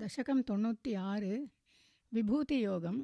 தசகம் 0.00 0.42
தொண்ணூற்றி 0.48 0.90
ஆறு 1.10 1.30
விபூதி 2.12 2.56
யோகம். 2.60 2.98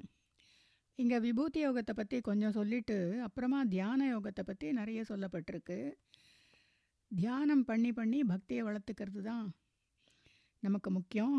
இங்கே 0.99 1.19
விபூதி 1.25 1.61
யோகத்தை 1.67 1.93
பற்றி 1.97 2.17
கொஞ்சம் 2.21 2.55
சொல்லிட்டு 2.59 2.97
அப்புறமா 3.27 3.61
தியான 3.65 4.01
யோகத்தை 4.13 4.43
பற்றி 4.47 4.67
நிறைய 4.73 5.01
சொல்லப்பட்டிருக்கு. 5.09 5.79
தியானம் 7.11 7.65
பண்ணி 7.65 7.91
பண்ணி 7.93 8.21
பக்தியை 8.33 8.63
வளர்த்துக்கிறது 8.69 9.23
தான் 9.23 9.47
நமக்கு 10.63 10.91
முக்கியம். 10.91 11.39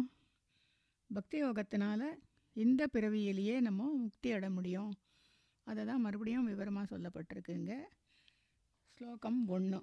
பக்தி 1.10 1.38
யோகத்தினால 1.44 2.02
இந்த 2.56 2.82
பிறவியிலேயே 2.88 3.56
நம்ம 3.60 3.90
முக்தி 4.04 4.32
அட 4.32 4.50
முடியும். 4.50 4.92
அதை 5.68 5.84
தான் 5.86 6.04
மறுபடியும் 6.06 6.50
விவரமாக 6.52 6.90
சொல்லப்பட்டிருக்குங்க 6.94 7.74
ஸ்லோகம் 8.98 9.40
ஒன்று 9.56 9.80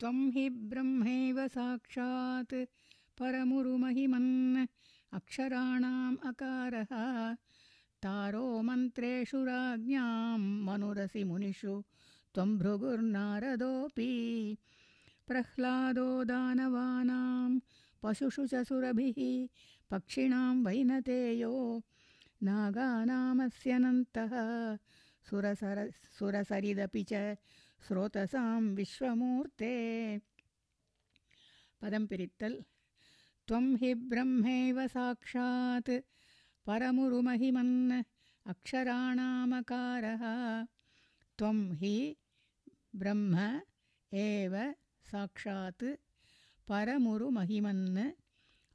त्वं 0.00 0.18
हि 0.34 0.48
ब्रह्मैव 0.72 1.38
साक्षात् 1.54 2.54
परमुरुमहिमन् 3.20 4.66
अक्षराणाम् 5.18 6.16
अकारः 6.28 6.92
तारो 8.04 8.46
मन्त्रेषु 8.68 9.42
राज्ञां 9.44 10.38
मनुरसि 10.66 11.24
मुनिषु 11.30 11.74
त्वं 12.34 12.56
भृगुर्नारदोऽपि 12.62 14.08
प्रह्लादो 15.28 16.08
दानवानां 16.32 17.50
पशुषु 18.02 18.46
च 18.52 18.62
सुरभिः 18.68 19.18
पक्षिणां 19.90 20.54
वैनतेयो 20.66 21.54
नागानामस्यनन्तः 22.48 24.34
सुरसर 25.30 25.78
सुरसरिदपि 26.18 27.02
च 27.12 27.36
स्रोतसां 27.86 28.60
विश्वमूर्ते 28.78 29.74
पदं 31.82 32.06
पिरित्तल् 32.10 32.56
त्वं 33.48 33.66
हि 33.80 33.92
ब्रह्मैव 34.10 34.78
साक्षात् 34.96 35.90
परमुरुमहिमन् 36.66 38.02
अक्षराणामकारः 38.52 40.24
त्वं 41.38 41.58
हि 41.80 41.94
ब्रह्म 43.02 43.48
एव 44.26 44.54
साक्षात् 45.12 45.84
परमुरुमहिमन् 46.68 47.98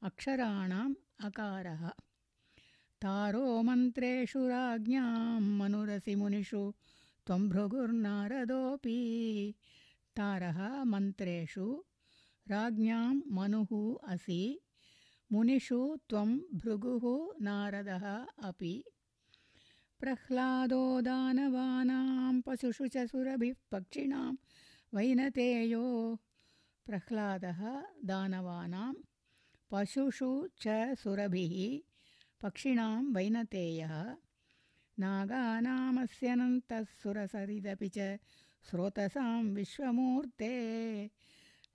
अक्षराणाम् 0.08 0.94
अकारः 1.26 1.82
तारो 3.02 3.46
मन्त्रेषु 3.68 4.46
राज्ञां 4.48 5.40
मनुरसि 5.58 6.14
मुनिषु 6.20 6.62
त्वं 7.26 7.48
भृगुर्नारदोऽपि। 7.48 8.98
तारः 10.16 10.58
मन्त्रेषु 10.92 11.66
राज्ञां 12.50 13.14
मनुः 13.36 13.72
असि 14.12 14.42
मुनिषु 15.32 15.80
त्वं 16.10 16.36
भृगुः 16.62 17.04
नारदः 17.46 18.04
अपि। 18.50 18.74
प्रह्लादो 20.00 20.82
दानवानां 21.08 22.34
पशुषु 22.46 22.86
च 22.94 23.06
सुरभिः 23.12 23.54
पक्षिणां 23.72 24.30
वैनतेयो 24.94 25.84
प्रह्लादः 26.86 27.60
दानवानां 28.10 28.92
पशुषु 29.70 30.30
च 30.62 30.76
सुरभिः 31.02 31.56
पक्षिणां 32.42 32.94
वैनतेयः 33.16 33.94
नागानामस्यनन्तः 34.97 36.83
सुरसरिदपि 37.01 37.89
च 37.89 37.99
स्रोतसां 38.65 39.33
विश्वमूर्ते 39.53 40.53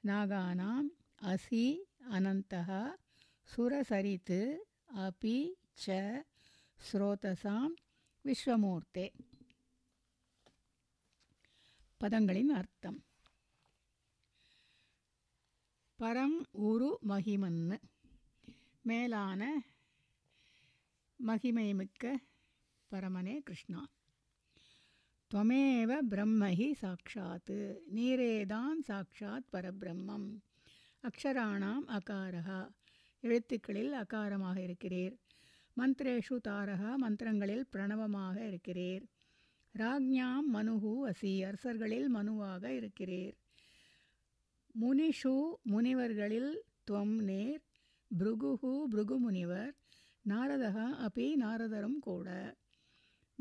नागानाम् 0.04 0.88
असि 1.24 1.64
अनन्तः 2.12 2.70
सुरसरित् 3.48 4.38
अपि 5.00 5.36
च 5.78 5.86
ஸ்ரோதசாம் 6.78 7.74
விஸ்வமூர்த்தே 8.24 9.04
பதங்களின் 12.00 12.52
அர்த்தம் 12.58 12.98
பரம் 15.98 16.36
உரு 16.68 16.90
மகிமன்னு 17.10 17.78
மேலான 18.84 19.42
மகிமைமிக்க 21.20 22.04
பரமனே 22.91 23.39
கிருஷ்ணா. 23.39 23.87
துவமேவ 25.33 25.97
பிரம்மஹி 26.09 26.71
சாட்சாத் 26.71 27.81
நீரேதான் 27.95 28.79
சாட்சாத் 28.81 29.47
பரபிரம்மம். 29.53 30.37
அக்ஷராணாம் 31.01 31.81
அகாரகா 31.87 32.69
எழுத்துக்களில் 33.21 33.93
அகாரமாக 33.93 34.59
இருக்கிறீர். 34.59 35.17
மந்திரேஷு 35.77 36.39
தாரகா 36.47 36.95
மந்திரங்களில் 37.01 37.63
பிரணவமாக 37.71 38.41
இருக்கிறீர். 38.41 39.03
ராஜ்ஞாம் 39.77 40.45
மனுஹு 40.53 41.11
அசி. 41.11 41.45
அரசர்களில் 41.45 42.15
மனுவாக 42.15 42.69
இருக்கிறீர். 42.69 43.33
முனிஷு 44.81 45.53
முனிவர்களில் 45.71 46.55
துவம் 46.91 47.21
நேர். 47.21 47.61
பிருகுஹு 48.19 48.83
பிருகு 48.83 49.19
முனிவர் 49.19 49.75
நாரதகா 50.29 51.07
அப்பி 51.07 51.35
நாரதரும் 51.35 51.99
கூட. 51.99 52.55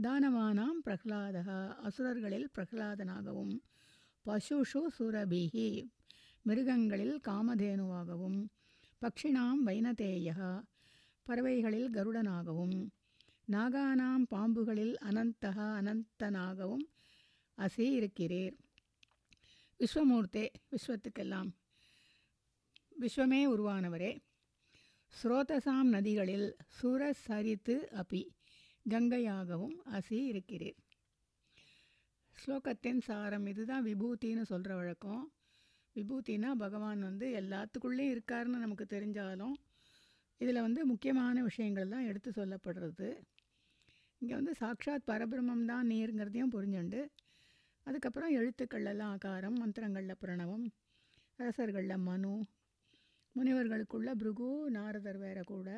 தானவானாம் 0.03 0.81
பிரஹ்லாதா 0.85 1.75
அசுரர்களில் 1.75 2.49
பிரஹ்லாதனாகவும் 2.59 3.61
பசுஷு 4.25 4.83
சுரபிஹி 4.99 5.91
மிருகங்களில் 6.43 7.21
காமதேனுவாகவும் 7.29 8.47
பக்ஷிணாம் 9.01 9.61
வைனதேயா 9.67 10.63
பறவைகளில் 11.23 11.91
கருடனாகவும் 11.91 12.89
நாகானாம் 13.53 14.25
பாம்புகளில் 14.31 14.95
அனந்தகா 14.95 15.69
அனந்தனாகவும் 15.81 16.85
அசி 17.59 17.87
இருக்கிறீர். 17.99 18.57
விஸ்வமூர்த்தே 19.79 20.49
விஸ்வத்துக்கெல்லாம். 20.71 21.51
விஸ்வமே 23.01 23.43
உருவானவரே. 23.47 24.19
ஸ்ரோதசாம் 25.23 25.89
நதிகளில் 25.89 26.57
சுரசரித்து 26.83 27.77
அபி. 27.93 28.29
கங்கையாகவும் 28.91 29.77
அசி 29.93 30.19
இருக்கிறீர் 30.33 30.79
ஸ்லோகத்தின் 32.37 33.01
சாரம் 33.01 33.47
இதுதான் 33.47 33.85
விபூத்தின்னு 33.85 34.43
சொல்கிற 34.43 34.73
வழக்கம். 34.75 35.23
விபூத்தினா 35.97 36.51
பகவான் 36.55 37.01
வந்து 37.01 37.27
எல்லாத்துக்குள்ளேயும் 37.41 38.13
இருக்காருன்னு 38.15 38.65
நமக்கு 38.65 38.87
தெரிஞ்சாலும் 38.87 39.57
இதில் 40.41 40.61
வந்து 40.61 40.81
முக்கியமான 40.87 41.43
விஷயங்கள் 41.43 41.89
தான் 41.89 42.07
எடுத்து 42.07 42.31
சொல்லப்படுறது. 42.31 43.09
இங்கே 44.19 44.35
வந்து 44.35 44.53
சாக்ஷாத் 44.61 45.09
பரபிரமம் 45.11 45.65
தான் 45.65 45.91
நீருங்கிறதையும் 45.91 46.55
புரிஞ்சுண்டு. 46.55 47.03
அதுக்கப்புறம் 47.87 48.35
எழுத்துக்கள்லாம் 48.37 49.13
ஆகாரம் 49.13 49.59
மந்திரங்களில் 49.61 50.21
பிரணவம் 50.21 50.67
அரசர்களில் 51.39 52.05
மனு 52.09 52.33
முனிவர்களுக்குள்ள 53.37 54.11
பிருகு 54.15 54.49
நாரதர் 54.71 55.19
வேற 55.19 55.41
கூட 55.43 55.69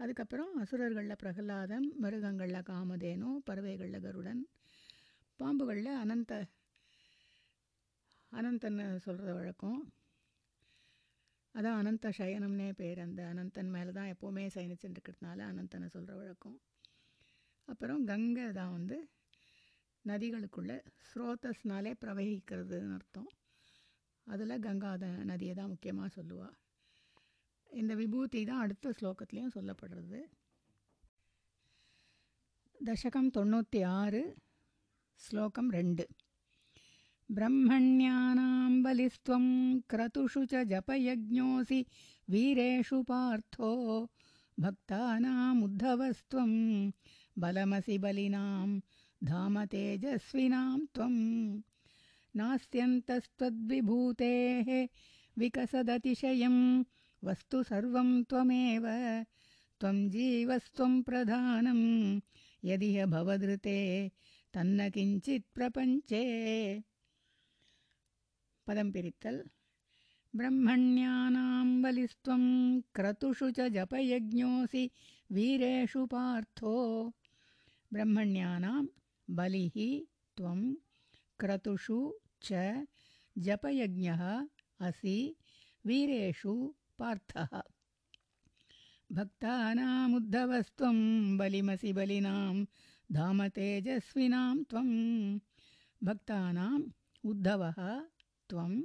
அதுக்கப்புறம் 0.00 0.52
அசுரர்களில் 0.62 1.20
பிரகலாதம் 1.22 1.86
மிருகங்களில் 2.02 2.68
காமதேனு 2.70 3.30
பறவைகளில் 3.48 4.04
கருடன் 4.06 4.42
பாம்புகளில் 5.40 5.92
அனந்த 6.02 6.32
அனந்தன்னு 8.32 8.84
சொல்கிற 9.06 9.28
வழக்கம். 9.34 9.80
அதான் 11.54 11.78
அனந்த 11.80 12.10
சயனம்னே 12.18 12.68
பேர். 12.80 13.00
அந்த 13.06 13.20
அனந்தன் 13.32 13.72
மேலே 13.76 13.92
தான் 13.98 14.10
எப்போவுமே 14.14 14.44
சயனிச்சுட்டு 14.56 14.96
இருக்கிறதுனால 14.96 15.38
அனந்தனை 15.52 15.88
சொல்கிற 15.94 16.14
வழக்கம். 16.20 16.58
அப்புறம் 17.68 18.02
கங்கை 18.04 18.46
தான் 18.60 18.74
வந்து 18.76 18.98
நதிகளுக்குள்ளே 20.04 20.76
ஸ்ரோதஸ்னாலே 21.08 21.92
பிரவகிக்கிறதுன்னு 22.04 22.96
அர்த்தம். 22.98 23.30
அதில் 24.26 24.62
கங்கா 24.66 24.92
நதியை 25.30 25.54
தான் 25.54 25.72
முக்கியமாக 25.74 26.10
சொல்லுவாள் 26.18 26.56
இந்த 27.71 27.95
விபூதி 27.95 28.45
தான் 28.45 28.57
அடுத்த 28.57 28.93
ஸ்லோகத்துலேயும் 28.99 29.49
சொல்லப்படுறது 29.49 30.25
தசகம் 32.79 33.31
தொண்ணூற்றி 33.37 33.95
ஆறு 33.95 34.37
ஸ்லோகம் 35.19 35.71
ரெண்டு 35.71 36.07
ब्रह्मण्यानां 37.29 38.83
बलिस्त्वं 38.83 39.79
क्रतुषु 39.89 40.45
च 40.45 40.63
जपयज्ञोऽसि 40.63 41.85
वीरेषु 42.27 43.03
पार्थो 43.03 44.09
भक्तानामुद्धवस्त्वं 44.57 46.51
बलमसि 47.37 47.97
बलिनां 47.97 48.79
धाम 49.21 49.65
तेजस्विनां 49.65 50.79
त्वं 50.95 51.13
नास्त्यन्तस्त्वद्विभूतेः 52.35 54.87
विकसदतिशयं 55.37 56.83
वस्तु 57.24 57.62
सर्वं 57.62 58.22
त्वमेव, 58.22 58.84
त्वं 59.80 60.10
जीवस्त्वं 60.10 61.02
प्रधानं। 61.02 62.20
यदि 62.64 63.04
भवदृते 63.04 64.08
तन्न 64.54 64.90
किञ्चित् 64.90 65.54
प्रपञ्चे। 65.54 66.24
पदं 68.66 68.92
पिरित्तल्। 68.92 69.48
ब्रह्मण्यानां 70.36 71.82
बलिस्त्वं 71.82 72.80
क्रतुषु 72.80 73.50
च 73.50 73.60
जपयज्ञोऽसि 73.60 74.90
वीरेषु 75.32 76.06
पार्थो। 76.06 77.08
ब्रह्मण्यानां 77.92 78.86
बलिः 79.30 80.06
त्वं 80.36 80.74
क्रतुषु 81.40 82.14
च 82.42 82.52
जपयज्ञः 83.38 84.46
असि 84.80 85.36
वीरेषु 85.86 86.74
पार्थः। 87.00 87.62
भक्तानामुद्धवस्त्वं 89.12 91.38
बलिमसि 91.38 91.92
बलिनां 91.92 92.64
धाम 93.12 93.48
तेजस्विनां 93.48 94.62
त्वं। 94.62 95.40
भक्तानाम् 96.04 96.82
उद्धवः 97.24 98.04
त्वं 98.48 98.82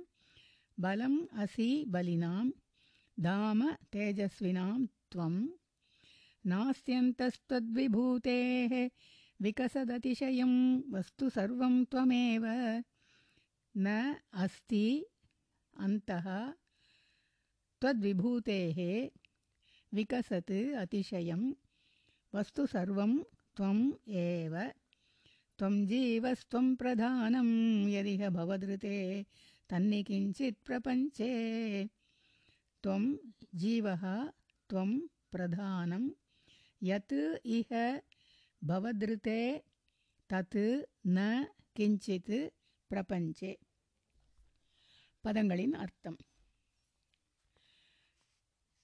बलम् 0.79 1.27
असि 1.33 1.85
बलिनां 1.87 2.51
धाम 3.19 3.71
तेजस्विनां 3.71 4.85
त्वं। 4.85 5.49
नास्त्यन्तस्त्वद्विभूतेः 6.45 8.89
विकसदतिशयं 9.41 10.81
वस्तु 10.91 11.29
सर्वं 11.29 11.83
त्वमेव। 11.83 12.83
न 13.77 14.15
अस्ति 14.33 15.05
अन्तः 15.79 16.53
त्वद्विभूतेः 17.84 18.78
विकसत् 19.92 20.52
अतिशयं 20.82 21.42
वस्तु 22.32 22.66
सर्वं 22.74 23.12
त्वम् 23.56 23.82
एव 24.24 24.54
त्वं 25.58 25.74
जीवस्त्वं 25.92 26.74
प्रधानं 26.82 27.48
यदिह 27.94 28.28
भवदृते 28.38 28.98
तन्नि 29.70 30.02
किञ्चित् 30.10 30.62
प्रपञ्चे 30.66 31.32
त्वं 32.84 33.02
जीवः 33.62 34.04
त्वं 34.70 34.92
प्रधानं 35.32 36.06
यत् 36.82 37.18
इह 37.58 37.72
भवदृते 38.62 39.40
தத் 40.30 40.56
ந 41.14 41.20
கிஞ்சித் 41.76 42.36
பிரபஞ்சே 42.90 43.50
பதங்களின் 45.24 45.74
அர்த்தம் 45.84 46.18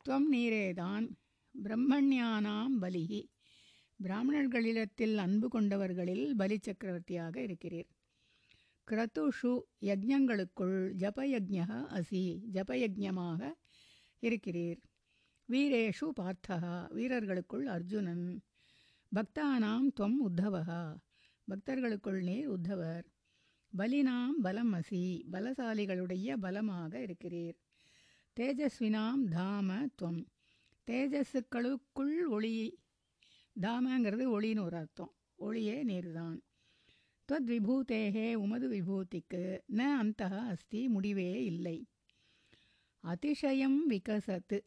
துவம் 0.09 0.30
நீரேதான் 0.31 1.06
பிரம்மண்யானாம் 1.63 2.75
பலிகி. 2.81 3.24
பிராமணர்களிடத்தில் 4.03 5.15
அன்பு 5.15 5.48
கொண்டவர்களில் 5.48 6.31
பலி 6.36 6.57
சக்கரவர்த்தியாக 6.62 7.36
இருக்கிறீர். 7.42 7.89
கிரத்துஷு 8.88 9.51
யஜ்ஞங்களுக்குள் 9.81 10.77
ஜபயஜ்ஞ 10.98 11.59
அசி 11.98 12.24
ஜபயஜமாக 12.53 13.51
இருக்கிறீர். 14.21 14.81
வீரேஷு 15.50 16.09
பார்த்தகா 16.21 16.94
வீரர்களுக்குள் 16.94 17.65
அர்ஜுனன். 17.65 18.42
பக்தானாம் 19.12 19.88
துவம் 20.00 20.19
உத்தவகா 20.30 20.95
பக்தர்களுக்குள் 21.48 22.21
நீர் 22.24 22.50
உத்தவர். 22.50 23.06
பலினாம் 23.77 24.38
பலம் 24.42 24.74
அசி 24.74 25.03
பலசாலிகளுடைய 25.31 26.38
பலமாக 26.38 27.00
இருக்கிறீர். 27.00 27.61
தேஜஸ்வினாம் 28.39 29.24
தாம 29.31 29.88
துவம். 30.01 30.25
தேஜஸுக்களுக்குள் 30.92 32.28
ஒளி 32.30 32.80
தாமங்கிறது 33.62 34.25
ஒளின்னு 34.28 34.62
ஒரு 34.62 34.78
அர்த்தம். 34.78 35.13
ஒளியே 35.36 35.83
நீர்தான். 35.83 36.39
துவத் 37.28 37.48
விபூதேகே 37.48 38.33
உமது 38.33 38.69
விபூதிக்கு 38.72 39.60
ந 39.72 39.78
அந்த 39.78 40.28
அஸ்தி 40.28 40.88
முடிவே 40.88 41.44
இல்லை. 41.44 41.88
அதிசயம் 43.00 43.86
விகசத்து 43.86 44.63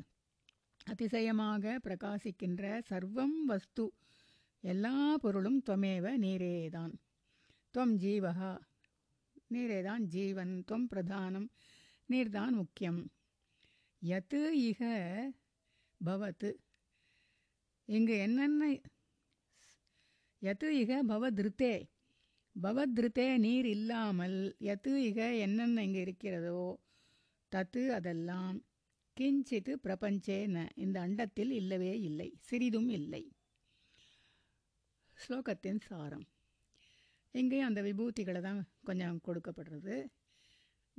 அதிசயமாக 0.84 1.80
பிரகாசிக்கின்ற 1.84 2.82
சர்வம் 2.90 3.44
வஸ்து 3.46 3.92
எல்லா 4.60 5.16
பொருளும் 5.16 5.62
துவமேவ 5.70 6.18
நீரேதான். 6.18 6.92
துவம் 7.78 7.96
ஜீவகா 7.96 8.58
நீரேதான் 9.54 10.00
ஜீவன் 10.00 10.64
துவம் 10.72 10.88
பிரதானம் 10.94 11.48
நீர்தான் 12.08 12.50
முக்கியம். 12.50 13.10
யத்து 14.04 14.40
இக 14.68 14.82
பவத்து. 16.00 16.50
இங்கு 17.88 18.14
என்னென்ன 18.18 18.62
யத்து 20.42 20.68
இக 20.82 20.92
பவதிருத்தே. 21.12 21.74
பவத்ருத்தே 22.56 23.26
நீர் 23.44 23.68
இல்லாமல் 23.76 24.38
யத்து 24.68 24.92
இக 25.08 25.20
என்னென்ன 25.46 25.84
இங்கே 25.86 26.00
இருக்கிறதோ 26.06 26.60
தத்து 27.52 27.82
அதெல்லாம் 27.98 28.56
கிஞ்சித்து 29.16 29.72
பிரபஞ்சேன 29.86 30.66
இந்த 30.84 30.96
அண்டத்தில் 31.06 31.52
இல்லவே 31.60 31.92
இல்லை 32.08 32.28
சிறிதும் 32.48 32.90
இல்லை. 32.98 33.22
ஸ்லோகத்தின் 35.16 35.82
சாரம். 35.88 36.26
இங்கேயும் 37.34 37.68
அந்த 37.68 37.80
விபூதிகளை 37.82 38.40
தான் 38.40 38.60
கொஞ்சம் 38.88 39.20
கொடுக்கப்படுறது. 39.26 39.96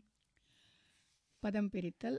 पदं 1.42 1.68
पिरितल् 1.68 2.18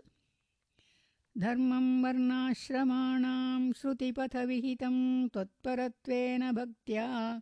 धर्मं 1.37 2.03
वर्णाश्रमाणां 2.03 3.71
श्रुतिपथविहितं 3.71 5.27
त्वत्परत्वेन 5.27 6.51
भक्त्या। 6.51 7.39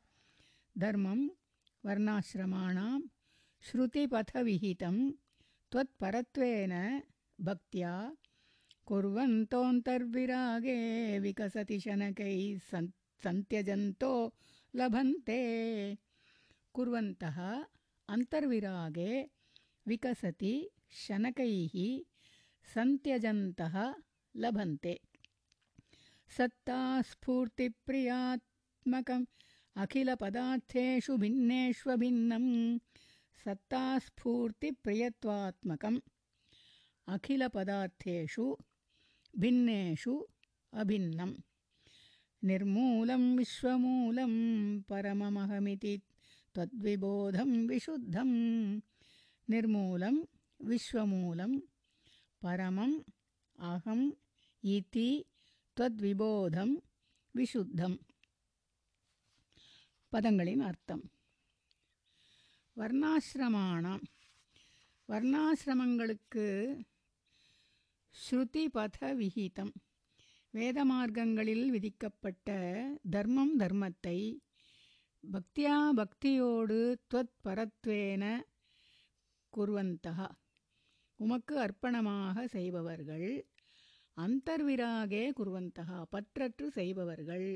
धर्मं 0.77 1.27
वर्णाश्रमाणां 1.85 3.01
श्रुतिपथविहितं 3.61 5.11
त्वत्परत्वेन 5.71 6.99
भक्त्या 7.39 7.93
कुर्वन्तोऽन्तर्विरागे 8.91 10.79
विकसति 11.19 11.79
शनकैः 11.79 12.59
सन् 12.59 12.87
सन्त्यजन्तो 13.23 14.33
लभन्ते। 14.75 15.37
कुर्वन्तः 16.73 17.65
अन्तर्विरागे 18.09 19.29
विकसति 19.87 20.69
शनकैः 20.91 21.75
सन्त्यजन्तः 22.73 23.93
लभन्ते। 24.35 24.99
सत्तास्फूर्तिप्रियात् 26.37 28.43
पदात्मकम् 28.85 29.25
अखिलपदार्थेषु 29.81 31.17
भिन्नेष्वभिन्नं 31.17 32.45
सत्तास्फूर्तिप्रियत्वात्मकम् 33.45 35.99
अखिलपदार्थेषु 37.07 38.57
भिन्नेषु 39.33 40.13
अभिन्नम् 40.73 41.33
निर्मूलं 42.43 43.23
विश्वमूलं 43.37 44.33
परममहमिति 44.89 45.95
त्वद्विबोधं 46.55 47.51
विशुद्धं 47.67 48.31
निर्मूलं 49.47 50.15
विश्वमूलं 50.59 51.59
परमम् 52.41 52.95
अहम् 53.59 54.05
इति 54.63 55.09
ത്വദ്വിബോധം 55.77 56.69
വിശുദ്ധം 57.35 57.93
പദങ്ങളിനർത്ഥം 60.13 60.99
വർണാശ്രമാണ് 62.77 63.93
വർണാശ്രമങ്ങൾക്ക് 65.09 66.45
வர்ணாசிரமங்களுக்கு 68.15 69.09
விஹிதம். 69.19 69.71
வேதமார்க்கங்களில் 70.53 71.69
விதிக்கப்பட்ட 71.69 72.49
தர்மம் 73.11 73.53
தர்மத்தை 73.59 74.17
பக்தியா 75.23 75.75
பக்தியோடு 75.91 76.77
துவத் 77.07 77.35
பரத்வேன 77.43 78.23
குர்வந்தகா 79.53 80.27
உமக்கு 81.19 81.55
அர்ப்பணமாக 81.57 82.45
செய்பவர்கள் 82.47 83.27
அந்தர்விராகே 84.17 85.23
குர்வந்தகா 85.39 85.99
பற்றற்று 86.11 86.67
செய்பவர்கள் 86.69 87.47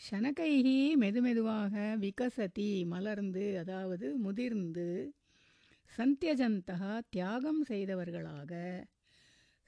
சனகைகி 0.00 0.78
மெதுமெதுவாக 1.00 1.74
விகசதி 2.00 2.70
மலர்ந்து 2.86 3.58
அதாவது 3.58 4.16
முதிர்ந்து 4.18 4.88
சந்தியஜந்தகா 5.92 7.00
தியாகம் 7.10 7.62
செய்தவர்களாக 7.68 8.52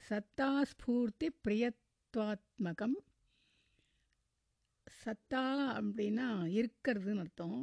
சத்தாஸ்பூர்த்தி 0.08 1.26
பிரியத்வாத்மகம். 1.44 2.96
சத்தா 5.04 5.44
அப்படின்னா 5.78 6.26
இருக்கிறதுன்னு 6.58 7.18
அர்த்தம். 7.18 7.60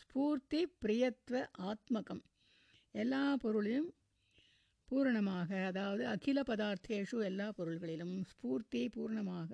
ஸ்பூர்த்தி 0.00 0.60
பிரியத்வ 0.84 1.46
ஆத்மகம். 1.70 2.22
எல்லா 2.92 3.36
பொருளையும் 3.36 3.94
பூரணமாக 4.88 5.50
அதாவது 5.66 6.06
அகில 6.06 6.40
பதார்த்தேஷு 6.40 7.18
எல்லா 7.24 7.48
பொருள்களிலும் 7.58 8.16
ஸ்பூர்த்தி 8.32 8.82
பூர்ணமாக 8.96 9.52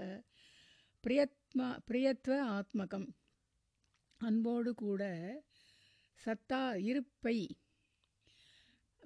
பிரியத்மா 1.04 1.68
பிரியத்வ 1.90 2.32
ஆத்மகம். 2.58 3.08
அன்போடு 4.20 4.74
கூட 4.74 5.02
சத்தா 6.20 6.62
இருப்பை 6.90 7.36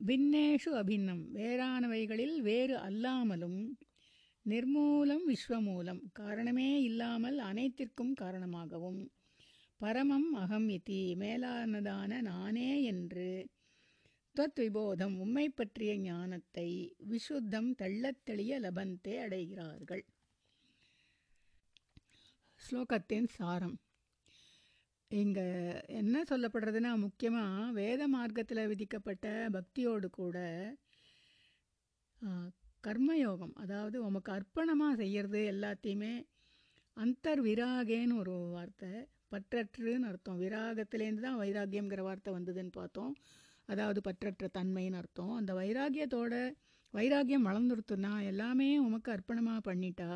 பின்னேஷு 0.04 0.68
அபின்னம். 0.68 1.34
வேறானவைகளில் 1.34 2.36
வேறு 2.36 2.76
அல்லாமலும் 2.76 3.76
நிர்மூலம் 4.48 5.20
விஸ்வமூலம். 5.28 6.00
காரணமே 6.12 6.82
இல்லாமல் 6.82 7.38
அனைத்திற்கும் 7.38 8.14
காரணமாகவும். 8.14 9.10
பரமம் 9.76 10.32
அகம் 10.32 10.68
இதி 10.68 11.14
மேலானதான 11.14 12.20
நானே 12.20 12.82
என்று 12.82 13.48
துவத் 14.34 14.60
விபோதம் 14.60 15.18
உம்மை 15.18 15.48
பற்றிய 15.48 15.98
ஞானத்தை 15.98 16.96
விசுத்தம் 17.10 17.74
தள்ளத்தெளிய 17.78 18.60
லபந்தே 18.60 19.18
அடைகிறார்கள். 19.20 20.02
ஸ்லோகத்தின் 22.54 23.28
சாரம். 23.28 23.78
இங்கே 25.10 25.44
என்ன 26.00 26.22
சொல்லப்படுறதுன்னா 26.30 26.92
முக்கியமாக 26.98 27.72
வேத 27.72 28.02
மார்க்கத்தில் 28.08 28.68
விதிக்கப்பட்ட 28.68 29.26
பக்தியோடு 29.52 30.08
கூட 30.10 30.38
கர்மயோகம் 32.84 33.54
அதாவது 33.54 33.96
உமக்கு 34.04 34.30
அர்ப்பணமாக 34.32 34.96
செய்கிறது 34.96 35.40
எல்லாத்தையுமே 35.52 36.14
அந்தர் 36.96 37.40
விராகேன்னு 37.40 38.14
ஒரு 38.18 38.34
வார்த்தை 38.52 38.90
பற்றற்றுன்னு 39.32 40.08
அர்த்தம். 40.10 40.38
விராகத்திலேருந்து 40.38 41.24
தான் 41.26 41.40
வைராகியங்கிற 41.40 42.02
வார்த்தை 42.02 42.30
வந்ததுன்னு 42.34 42.72
பார்த்தோம். 42.72 43.12
அதாவது 43.68 44.00
பற்றற்ற 44.00 44.46
தன்மைன்னு 44.58 44.98
அர்த்தம். 45.00 45.32
அந்த 45.32 45.52
வைராகியத்தோட 45.54 46.34
வைராகியம் 46.94 47.46
வளர்ந்துருத்துனா 47.48 48.12
எல்லாமே 48.24 48.68
உமக்கு 48.78 49.10
அர்ப்பணமாக 49.12 49.60
பண்ணிட்டா 49.68 50.10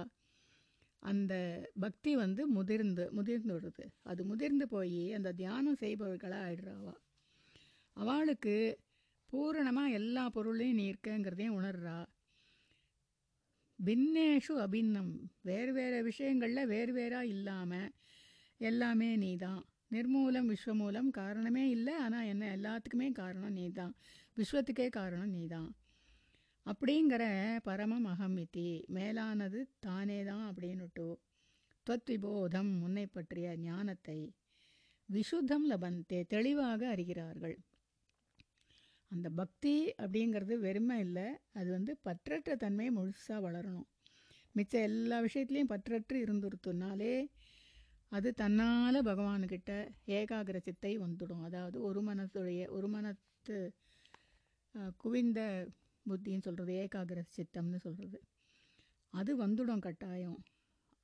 அந்த 1.02 1.34
பக்தி 1.80 2.12
வந்து 2.16 2.42
முதிர்ந்து 2.48 3.04
முதிர்ந்து 3.12 3.52
விடுது. 3.56 3.84
அது 4.02 4.24
முதிர்ந்து 4.24 4.68
போய் 4.68 5.02
அந்த 5.12 5.32
தியானம் 5.32 5.80
செய்பவர்களாக 5.82 6.46
ஆயிடுறாவா 6.46 6.94
அவளுக்கு 7.96 8.54
பூரணமாக 9.30 9.96
எல்லா 9.98 10.24
பொருளையும் 10.36 10.78
நீ 10.78 10.84
இருக்கங்கிறதையும் 10.92 11.58
உணர்றா. 11.58 11.98
பின்னேஷு 13.78 14.54
அபின்னம். 14.66 15.12
வேறு 15.42 15.72
வேறு 15.72 15.98
விஷயங்களில் 16.02 16.70
வேறு 16.74 16.92
வேறாக 16.92 17.32
இல்லாமல் 17.34 17.92
எல்லாமே 18.60 19.10
நீ 19.16 19.36
தான் 19.36 19.62
நிர்மூலம் 19.94 20.50
விஸ்வமூலம் 20.52 21.10
காரணமே 21.10 21.64
இல்லை. 21.70 21.94
ஆனால் 22.04 22.28
என்ன 22.32 22.44
எல்லாத்துக்குமே 22.56 23.12
காரணம் 23.12 23.56
நீ 23.60 23.66
தான் 23.80 23.94
விஸ்வத்துக்கே 24.36 24.88
காரணம் 24.88 25.32
நீ 25.36 25.46
தான் 25.46 25.70
அப்படிங்கிற 26.70 27.24
பரமம் 27.68 28.06
அகமிதி 28.12 28.68
மேலானது 28.96 29.60
தானே 29.86 30.18
தான் 30.24 30.44
அப்படின்னுட்டு 30.50 31.06
தொத்விபோதம் 31.86 32.70
முன்னை 32.80 33.04
பற்றிய 33.06 33.46
ஞானத்தை 33.62 34.18
விசுத்தம் 35.08 35.66
லபந்தே 35.70 36.20
தெளிவாக 36.34 36.80
அறிகிறார்கள். 36.94 37.56
அந்த 39.10 39.28
பக்தி 39.40 39.74
அப்படிங்கிறது 40.02 40.54
வெறுமை 40.66 40.96
இல்லை 41.06 41.28
அது 41.58 41.68
வந்து 41.76 41.92
பற்றற்ற 42.08 42.54
தன்மையை 42.56 42.90
முழுசாக 42.98 43.38
வளரணும். 43.46 43.88
மிச்ச 44.54 44.74
எல்லா 44.88 45.16
விஷயத்துலேயும் 45.26 45.72
பற்றற்று 45.74 46.16
இருந்துருத்துனாலே 46.24 47.14
அது 48.12 48.28
தன்னால் 48.42 49.06
பகவான்கிட்ட 49.10 49.72
ஏகாகிர 50.18 50.58
சித்தை 50.68 50.92
வந்துடும். 50.98 51.42
அதாவது 51.48 51.76
ஒரு 51.88 52.00
மனத்துடைய 52.08 52.62
ஒரு 52.76 52.88
மனத்து 52.94 53.58
குவிந்த 55.02 55.40
புத்தின்னு 56.08 56.42
சொல்கிறது 56.42 56.74
ஏகாகிர 56.84 57.22
சித்தம்னு 57.36 57.76
சொல்கிறது 57.76 58.20
அது 59.12 59.32
வந்துடும் 59.46 59.78
கட்டாயம். 59.78 60.40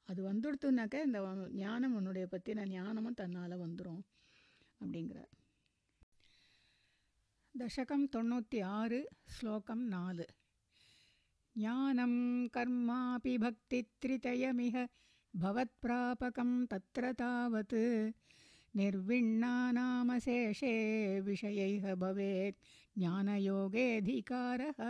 அது 0.09 0.21
வந்துடுத்துனாக்கா 0.33 0.99
இந்த 1.05 1.21
ஞானம் 1.53 1.95
உன்னுடைய 1.95 2.29
பற்றின 2.31 2.67
ஞானமும் 2.69 3.19
தன்னால் 3.21 3.61
வந்துடும் 3.63 4.03
அப்படிங்கிறார். 4.81 5.33
தசகம் 7.55 8.09
தொண்ணூற்றி 8.17 8.59
ஆறு 8.63 9.09
ஸ்லோகம் 9.25 9.85
நாலு. 9.87 10.27
ஞானம் 11.55 12.19
கர்மாபி 12.57 13.35
பக்தி 13.41 13.79
த்ரிதயமிக 14.01 14.87
பவத்பிராபகம் 15.35 16.55
தத்திர 16.73 17.13
தாவத். 17.23 17.81
निर्विण्णानामशेषे 18.77 20.75
विषयैः 21.21 21.95
भवेत् 21.95 22.57
ज्ञानयोगेऽधिकारः। 22.99 24.81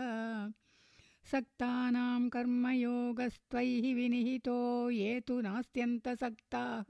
सक्तानां 1.31 2.29
कर्मयोगस्त्वैः 2.29 3.95
विनिहितो 3.95 4.89
ये 4.89 5.19
तु 5.19 5.41
नास्त्यन्तसक्ताः। 5.41 6.89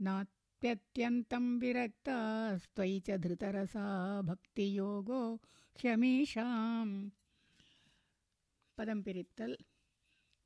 नाप्यत्यन्तं 0.00 1.58
विरक्तास्त्वयि 1.58 3.00
च 3.00 3.10
धृतरसा 3.10 3.86
भक्तियोगो 4.22 5.34
ह्यमीषाम् 5.80 7.10
पदं 8.78 9.02
पिरित्तल्। 9.02 9.56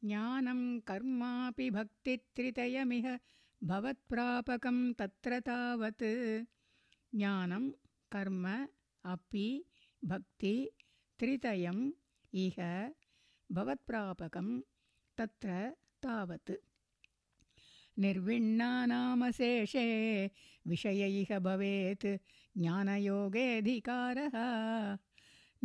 ज्ञानं 0.05 0.81
कर्मापि 0.81 1.71
भक्तित्रितयमिह 1.71 3.19
भवत्प्रापकं 3.70 4.78
तत्र 5.00 5.40
तावत् 5.48 6.04
ज्ञानं 7.16 7.64
कर्म 8.14 8.46
अपि 9.14 9.46
भक्ति 10.12 10.54
त्रितयम् 11.20 11.84
इह 12.44 12.58
भवत्प्रापकं 13.58 14.48
तत्र 15.18 15.50
तावत् 16.06 16.52
निर्विण्णानामशेषे 18.04 19.86
विषयैः 20.70 21.38
भवेत् 21.48 22.06
ज्ञानयोगेऽधिकारः 22.62 24.36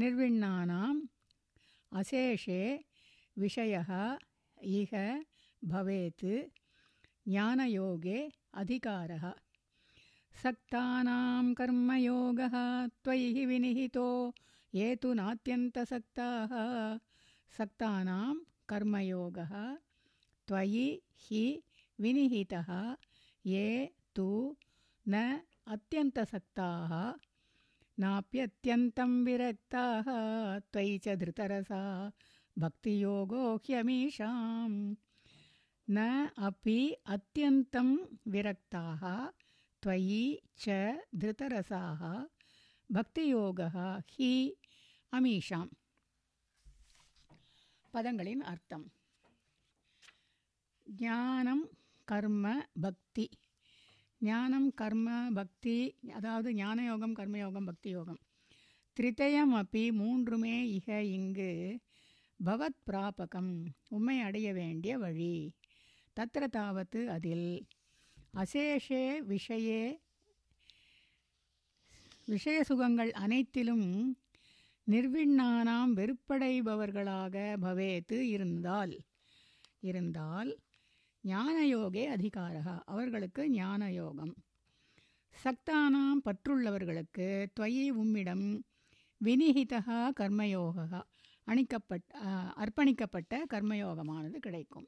निर्विण्णानाम् 0.02 1.00
अशेषे 2.00 2.60
विषयः 3.44 3.90
इह 4.78 4.92
भवेत् 5.72 6.24
ज्ञानयोगे 7.27 8.31
अधिकारः। 8.53 9.23
सक्तानां 10.43 11.53
कर्मयोगः 11.53 12.55
त्वयि 13.03 13.45
विनिहितो 13.45 14.33
ये 14.75 14.95
तु 14.95 15.13
नात्यन्तसक्ताः। 15.13 16.53
सक्तानां 17.57 18.35
कर्मयोगः 18.69 19.53
त्वयि 20.47 20.87
हि 21.23 21.43
विनिहितः 22.01 22.69
ये 23.45 23.65
तु 24.15 24.27
न 25.07 25.39
अत्यन्तसक्ताः 25.67 26.93
नाप्यत्यन्तं 27.99 29.11
विरक्ताः। 29.25 30.07
त्वयि 30.73 30.97
च 30.97 31.15
धृतरसा 31.15 31.81
भक्तियोगो 32.59 33.43
ह्यमीषां 33.65 34.71
न 35.88 35.98
अपि 36.40 36.78
अत्यन्तं 37.08 37.88
विरक्ताः 38.26 39.02
त्वयि 39.82 40.24
च 40.58 40.66
धृतरसाः 41.16 42.02
பக்தியோகா 42.90 43.82
ஹி 44.12 44.30
அமீஷாம் 45.12 45.68
பதங்களின் 47.94 48.42
அர்த்தம் 48.50 48.86
ஞானம் 50.86 51.62
கர்ம 52.08 52.46
பக்தி 52.84 53.26
ஞானம் 54.20 54.68
கர்ம 54.72 55.08
பக்தி 55.38 55.76
அதாவது 56.14 56.50
ஞானயோகம் 56.54 57.14
கர்மயோகம் 57.14 57.68
பக்தி 57.70 57.90
யோகம் 57.90 58.20
திரிதயம் 58.96 59.54
அப்பி 59.60 59.84
மூன்றுமே 60.00 60.56
இக 60.76 60.88
இங்கு 61.10 61.52
பவத் 62.40 62.82
பிராபகம் 62.88 63.52
உம்மை 63.90 64.16
அடைய 64.26 64.48
வேண்டிய 64.52 64.92
வழி 64.98 65.34
தத்திர 66.17 66.43
தாவத்து 66.57 67.01
அதில் 67.07 67.47
அசேஷே 68.37 69.03
விஷயே 69.31 69.81
விஷய 72.27 72.59
சுகங்கள் 72.63 73.11
அனைத்திலும் 73.23 73.87
நிர்விண்ணானாம் 74.87 75.91
வெறுப்படைபவர்களாக 75.99 77.35
பவேத்து 77.61 78.17
இருந்தால் 78.35 78.93
இருந்தால் 79.81 80.51
ஞானயோகே 81.23 82.03
அதிகாரா 82.15 82.79
அவர்களுக்கு 82.85 83.43
ஞானயோகம். 83.51 84.33
சக்தானாம் 85.35 86.21
பற்றுள்ளவர்களுக்கு 86.25 87.27
துவயி 87.55 87.85
உம்மிடம் 88.01 88.47
வினிஹிதா 89.21 89.81
கர்மயோகா 90.19 91.01
அணிக்கப்பட்ட 91.47 92.11
அர்ப்பணிக்கப்பட்ட 92.63 93.33
கர்மயோகமானது 93.53 94.37
கிடைக்கும். 94.37 94.87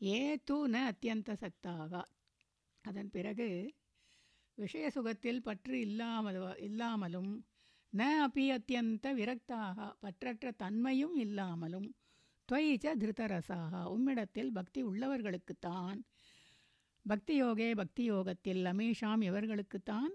ஏ 0.00 0.18
தூ 0.44 0.56
ந 0.68 0.76
அத்தியந்த 0.90 1.30
சக்தாக 1.40 1.92
அதன் 2.84 3.10
பிறகு 3.10 3.48
விஷய 4.58 4.90
சுகத்தில் 4.90 5.40
பற்று 5.42 5.76
இல்லாமல் 5.80 6.38
இல்லாமலும் 6.58 7.32
ந 7.92 8.06
அப்பி 8.24 8.44
அத்தியந்த 8.50 9.08
விரக்தாக 9.14 9.88
பற்றற்ற 10.00 10.52
தன்மையும் 10.56 11.16
இல்லாமலும் 11.16 11.88
துவைச்ச 12.48 12.94
திருத்தரசாக 12.98 13.82
உம்மிடத்தில் 13.94 14.52
பக்தி 14.52 14.82
உள்ளவர்களுக்குத்தான் 14.82 15.98
பக்தி 17.06 17.34
யோகே 17.42 17.68
பக்தி 17.74 18.04
யோகத்தில் 18.04 18.64
அமீஷாம் 18.66 19.22
இவர்களுக்குத்தான் 19.22 20.12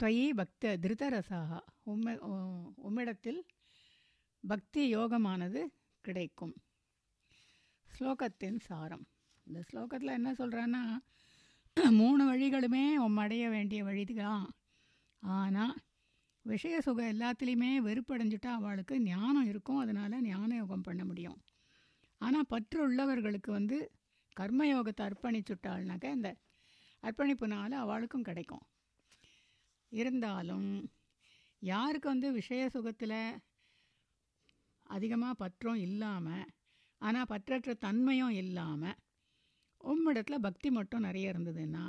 துவயி 0.00 0.26
பக்த 0.34 0.76
திருத்தரசாக 0.76 1.60
உம்ம 1.86 2.14
உம்மிடத்தில் 2.88 3.40
பக்தி 4.44 4.82
யோகமானது 4.94 5.60
கிடைக்கும். 6.04 6.54
ஸ்லோகத்தின் 7.96 8.58
சாரம். 8.66 9.04
இந்த 9.46 9.60
ஸ்லோகத்தில் 9.68 10.16
என்ன 10.18 10.30
சொல்கிறேன்னா 10.32 10.82
மூணு 12.00 12.22
வழிகளுமே 12.30 12.84
அடைய 13.24 13.48
வேண்டிய 13.48 13.84
வழிதான். 13.84 14.46
ஆனால் 15.22 15.74
விஷய 16.44 16.76
சுகம் 16.80 17.10
எல்லாத்துலேயுமே 17.14 17.70
வெறுப்படைஞ்சிட்டா 17.88 18.50
அவளுக்கு 18.58 18.94
ஞானம் 19.00 19.48
இருக்கும். 19.48 19.78
அதனால் 19.78 20.22
ஞான 20.22 20.50
யோகம் 20.54 20.80
பண்ண 20.80 21.04
முடியும். 21.04 21.38
ஆனால் 22.20 22.48
பற்று 22.48 22.78
உள்ளவர்களுக்கு 22.88 23.50
வந்து 23.50 23.78
கர்மயோகத்தை 24.40 25.02
அர்ப்பணிச்சுட்டாள்னாக்க 25.08 26.16
இந்த 26.18 26.30
அர்ப்பணிப்புனால 27.02 27.70
அவளுக்கும் 27.84 28.22
கிடைக்கும். 28.22 28.64
இருந்தாலும் 29.92 30.68
யாருக்கு 31.62 32.08
வந்து 32.08 32.28
விஷய 32.32 32.62
சுகத்தில் 32.68 33.18
அதிகமாக 34.82 35.34
பற்றும் 35.34 35.80
இல்லாமல் 35.88 36.46
ஆனால் 37.01 37.29
பற்றற்ற 37.29 37.73
தன்மையும் 37.79 38.35
இல்லாமல் 38.35 38.97
உம்மிடத்தில் 39.81 40.45
பக்தி 40.45 40.69
மட்டும் 40.69 41.05
நிறைய 41.07 41.33
இருந்ததுன்னா 41.33 41.83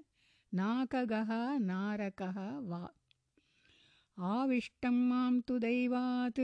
नाकगः 0.53 1.31
नारकः 1.59 2.37
वा 2.69 2.83
आविष्टं 4.19 5.09
मां 5.09 5.41
तु 5.41 5.59
दैवात्। 5.59 6.39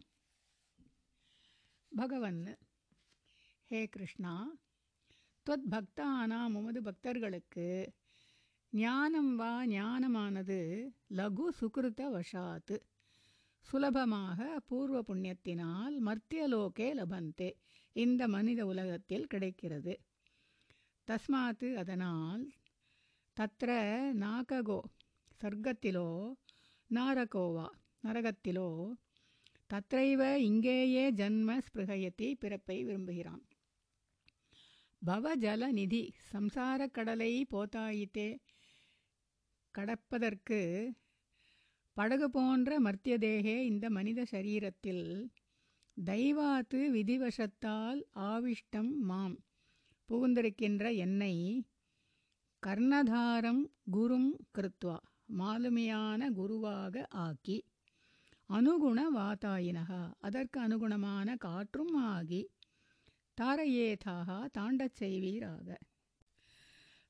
பகவன் 1.92 2.58
ஹே 3.72 3.86
கிருஷ்ணா 3.86 4.34
தொத்பக்தானா 5.46 6.40
முமது 6.48 6.82
பக்தர்களுக்கு 6.82 7.94
ஞானம் 8.70 9.36
வா 9.36 9.66
ஞானமானது 9.66 10.60
லகு 11.10 11.48
சுகிருத்த 11.60 12.04
வஷாத்து 12.16 12.78
சுலபமாக 13.66 14.60
பூர்வ 14.66 15.02
புண்ணியத்தினால் 15.02 15.96
மர்த்தியலோகே 16.08 16.90
லபந்தே. 17.02 17.50
இந்த 17.94 18.28
மனித 18.28 18.66
உலகத்தில் 18.66 19.28
கிடைக்கிறது. 19.28 19.96
தஸ்மாத்து 21.08 21.76
அதனால் 21.76 22.46
தத்ர 23.38 23.70
நாககோ 24.16 24.80
சர்க்கத்திலோ 25.42 26.10
நாரகோவா 26.90 27.66
நரகத்திலோ 28.04 28.70
தத்ரைவ 29.70 30.22
இங்கேயே 30.42 31.04
ஜன்ம 31.12 31.58
ஸ்பிருகயத்தி 31.60 32.28
பிறப்பை 32.36 32.78
விரும்புகிறான் 32.84 33.44
பவஜல 35.02 35.64
நிதி 35.72 36.02
சம்சார 36.32 36.88
கடலை 36.88 37.32
போத்தாயித்தே 37.52 38.30
கடப்பதற்கு 39.76 40.60
படகு 41.98 42.30
போன்ற 42.30 42.80
மர்த்தியதேகே 42.80 43.58
இந்த 43.66 43.86
மனித 43.90 44.22
சரீரத்தில் 44.32 45.06
தெய்வாத்து 45.98 46.80
விதிவசத்தால் 46.90 48.00
ஆவிஷ்டம் 48.26 48.94
மாம் 49.02 49.38
புகுந்திருக்கின்ற 50.10 50.86
என்னை 50.98 51.36
கர்ணதாரம் 52.68 53.64
குரும் 53.92 54.30
கிருத்வா 54.58 54.96
மாலுமியான 55.40 56.30
குருவாக 56.32 57.06
ஆக்கி 57.10 57.58
அனுகுண 58.50 59.00
வாதாயினகா 59.16 60.14
அதற்கு 60.20 60.60
அனுகுணமான 60.62 61.38
காற்றும் 61.38 61.94
ஆகி 61.94 62.50
தாரையேதாக 63.42 64.48
தாண்டச் 64.58 64.98
செய்வீராக. 65.00 65.78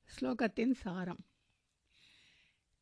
ஸ்லோகத்தின் 0.08 0.74
சாரம். 0.74 1.24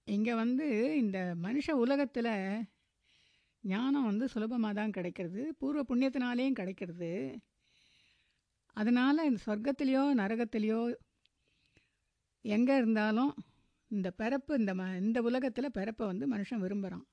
இங்கே 0.04 0.34
வந்து 0.34 0.96
இந்த 0.96 1.34
மனுஷ 1.42 1.70
உலகத்தில் 1.70 2.66
ஞானம் 3.60 4.04
வந்து 4.04 4.28
சுலபமாக 4.28 4.72
தான் 4.72 4.90
கிடைக்கிறது. 4.90 5.54
பூர்வ 5.58 5.82
புண்ணியத்தினாலேயும் 5.82 6.60
கிடைக்கிறது. 6.60 7.40
அதனால் 8.76 9.24
இந்த 9.24 9.42
சொர்க்கத்திலையோ 9.46 10.04
நரகத்திலையோ 10.22 10.96
எங்கே 12.44 12.74
இருந்தாலும் 12.76 13.32
இந்த 13.90 14.10
பிறப்பு 14.10 14.52
இந்த 14.58 14.74
ம 14.74 14.84
இந்த 14.98 15.18
உலகத்தில் 15.22 15.76
பிறப்பை 15.78 16.04
வந்து 16.06 16.26
மனுஷன் 16.26 16.62
விரும்புகிறான் 16.64 17.04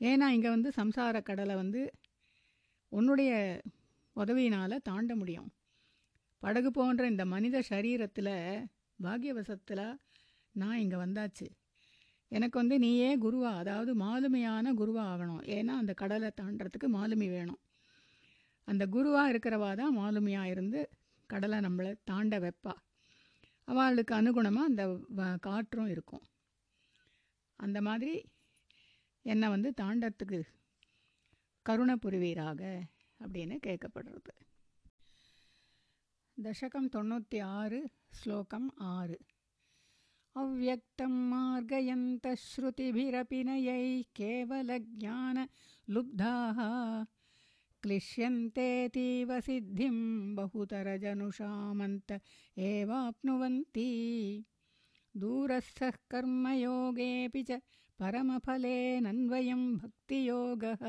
ஏன்னா 0.00 0.26
இங்கே 0.28 0.48
வந்து 0.48 0.70
சம்சார 0.70 1.22
கடலை 1.22 1.54
வந்து 1.54 1.82
உன்னுடைய 2.92 3.32
உதவியினால் 4.16 4.82
தாண்ட 4.82 5.12
முடியும். 5.16 5.50
படகு 6.42 6.70
போன்ற 6.70 7.06
இந்த 7.06 7.24
மனித 7.24 7.62
சரீரத்தில் 7.70 8.34
பாக்கியவசத்தில் 8.98 9.84
நான் 10.54 10.78
இங்கே 10.78 10.96
வந்தாச்சு. 10.96 11.46
எனக்கு 12.32 12.56
வந்து 12.58 12.78
நீயே 12.78 13.16
குருவா 13.16 13.50
அதாவது 13.54 13.94
மாலுமையான 13.94 14.74
குருவா 14.74 15.02
ஆகணும். 15.12 15.42
ஏன்னா 15.56 15.72
அந்த 15.82 15.92
கடலை 15.92 16.30
தாண்டறதுக்கு 16.40 16.88
மாலுமி 16.96 17.28
வேணும். 17.28 17.60
அந்த 18.68 18.86
குருவாக 18.86 19.32
இருக்கிறவா 19.32 19.70
தான் 19.74 19.96
மாலுமியாக 19.98 20.52
இருந்து 20.54 20.80
கடலை 21.26 21.58
நம்மளை 21.58 21.94
தாண்ட 22.04 22.38
வைப்பா. 22.38 22.74
அவளுக்கு 23.64 24.14
அனுகுணமாக 24.14 24.64
அந்த 24.64 24.86
வ- 25.16 25.38
காற்றும் 25.38 25.86
இருக்கும். 25.86 26.22
அந்த 27.56 27.80
மாதிரி 27.80 28.24
என்னை 29.22 29.48
வந்து 29.48 29.72
தாண்டத்துக்கு 29.80 30.42
கருணை 31.62 31.96
புரிவீராக 31.96 32.82
அப்படின்னு 33.24 33.58
கேட்கப்படுறது. 33.66 34.32
தசகம் 36.42 36.88
தொண்ணூற்றி 36.92 37.42
ஆறு 37.42 37.90
ஸ்லோகம் 38.10 38.74
ஆறு. 38.76 39.18
அவ்வக்தம் 40.34 41.32
மார்கயந்த 41.32 42.36
ஸ்ருதிபிரபினையை 42.46 44.02
கேவல 44.18 44.84
ஜான 44.98 45.44
லுப்தாகா 45.88 47.04
क्लिश्यन्तेऽतीव 47.84 49.40
सिद्धिं 49.40 49.96
बहुतरजनुषामन्त 50.34 52.20
एवाप्नुवन्ति। 52.58 53.90
दूरस्थः 55.16 55.90
कर्मयोगेऽपि 55.90 57.42
च 57.42 57.52
परमफलेनन्वयं 57.98 59.76
भक्तियोगः। 59.76 60.82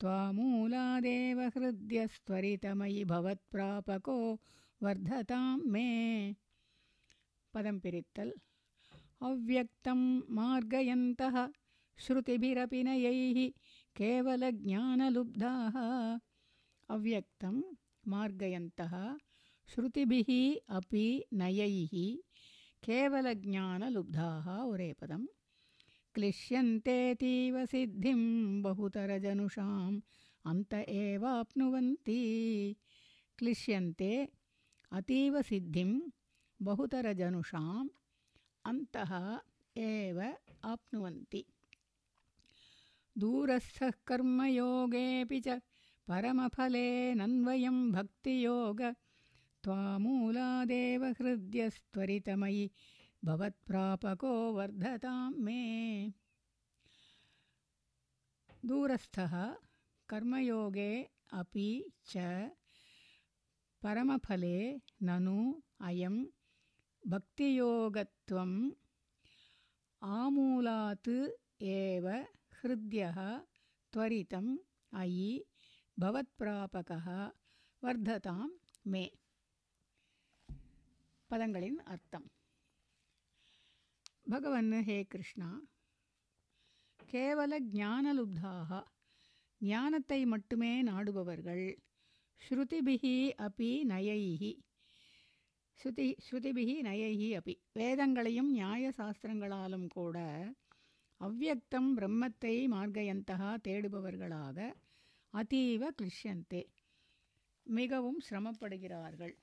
त्वामूलादेव 0.00 1.40
हृद्यस्त्वरितमयि 1.40 3.04
भवत्प्रापको 3.04 4.40
वर्धतां 4.82 5.58
मे। 5.58 6.32
पदं 7.54 7.80
पिरित्तल्। 7.80 8.32
अव्यक्तं 9.22 10.20
मार्गयन्तः 10.34 11.48
श्रुतिभिरपि 11.98 12.82
नयैः 12.82 13.52
केवलज्ञानलुब्धाः। 14.00 15.76
अव्यक्तं 16.94 17.56
मार्गयन्तः 18.08 19.16
श्रुतिभिः 19.72 20.30
अपि 20.76 21.24
नयैः 21.32 21.92
केवलज्ञानलुब्धाः 22.84 24.46
उरेपदम् 24.62 25.26
क्लिश्यन्तेऽतीव 26.14 27.66
सिद्धिं 27.66 28.22
बहुतरजनुषाम् 28.62 30.00
अन्त 30.46 30.74
एवाप्नुवन्ति। 30.74 32.20
क्लिश्यन्ते 33.38 34.28
अतीव 34.92 35.42
सिद्धिं 35.42 35.92
बहुतरजनुषाम् 36.62 37.88
अन्तः 38.64 39.12
एव 39.76 40.18
आप्नुवन्ति 40.64 41.44
दूरस्थः 43.18 43.90
कर्मयोगेऽपि 44.06 45.40
च 45.40 45.60
परमफलेनन्वयं 46.08 47.78
भक्तियोग। 47.92 48.82
त्वामूलादेव 49.64 51.04
हृद्यस्त्वरितमयि 51.04 52.70
भवत्प्रापको 53.24 54.32
वर्धतां 54.52 55.30
मे। 55.44 55.62
दूरस्थः 58.64 59.34
कर्मयोगे 60.08 60.92
अपि 61.32 61.68
च 62.06 62.16
परमफले 63.82 64.58
ननु 65.02 65.38
अयं 65.80 66.16
भक्तियोगत्वम् 67.06 68.70
आमूलात् 70.02 71.08
एव 71.62 72.08
हृद्यः 72.59 73.17
त्वरितम् 73.93 74.51
अयि 74.93 75.31
भवत्प्रापकः 75.97 77.07
வர்ததாம் 77.83 78.53
மே 78.85 79.01
பதங்களின் 81.29 81.77
அர்த்தம் 81.85 82.25
பகவன் 84.27 84.71
ஹே 84.87 84.97
கிருஷ்ணா 85.03 85.49
கேவல 86.99 87.59
ஞானலுப்தாக 87.75 88.79
ஞானத்தை 89.61 90.19
மட்டுமே 90.25 90.71
நாடுபவர்கள் 90.81 91.65
ஸ்ருதிபிகி 92.41 93.15
அப்பி 93.39 93.71
நயைஹி 93.91 94.51
ஸ்ருதி 95.79 96.07
ஸ்ருதிபிகி 96.27 96.75
நயைஹி 96.81 97.29
அப்பி 97.35 97.55
வேதங்களையும் 97.73 98.51
நியாய 98.51 98.91
சாஸ்திரங்களாலும் 98.91 99.87
கூட 99.89 100.17
அவ்யக்தம் 101.20 101.88
பிரம்மத்தை 101.96 102.52
மார்கயந்தகா 102.66 103.50
தேடுபவர்களாக 103.66 104.58
அதீவ 105.34 105.82
கிளிஷ்யந்தே 105.98 106.62
மிகவும் 107.66 108.20
சிரமப்படுகிறார்கள். 108.28 109.34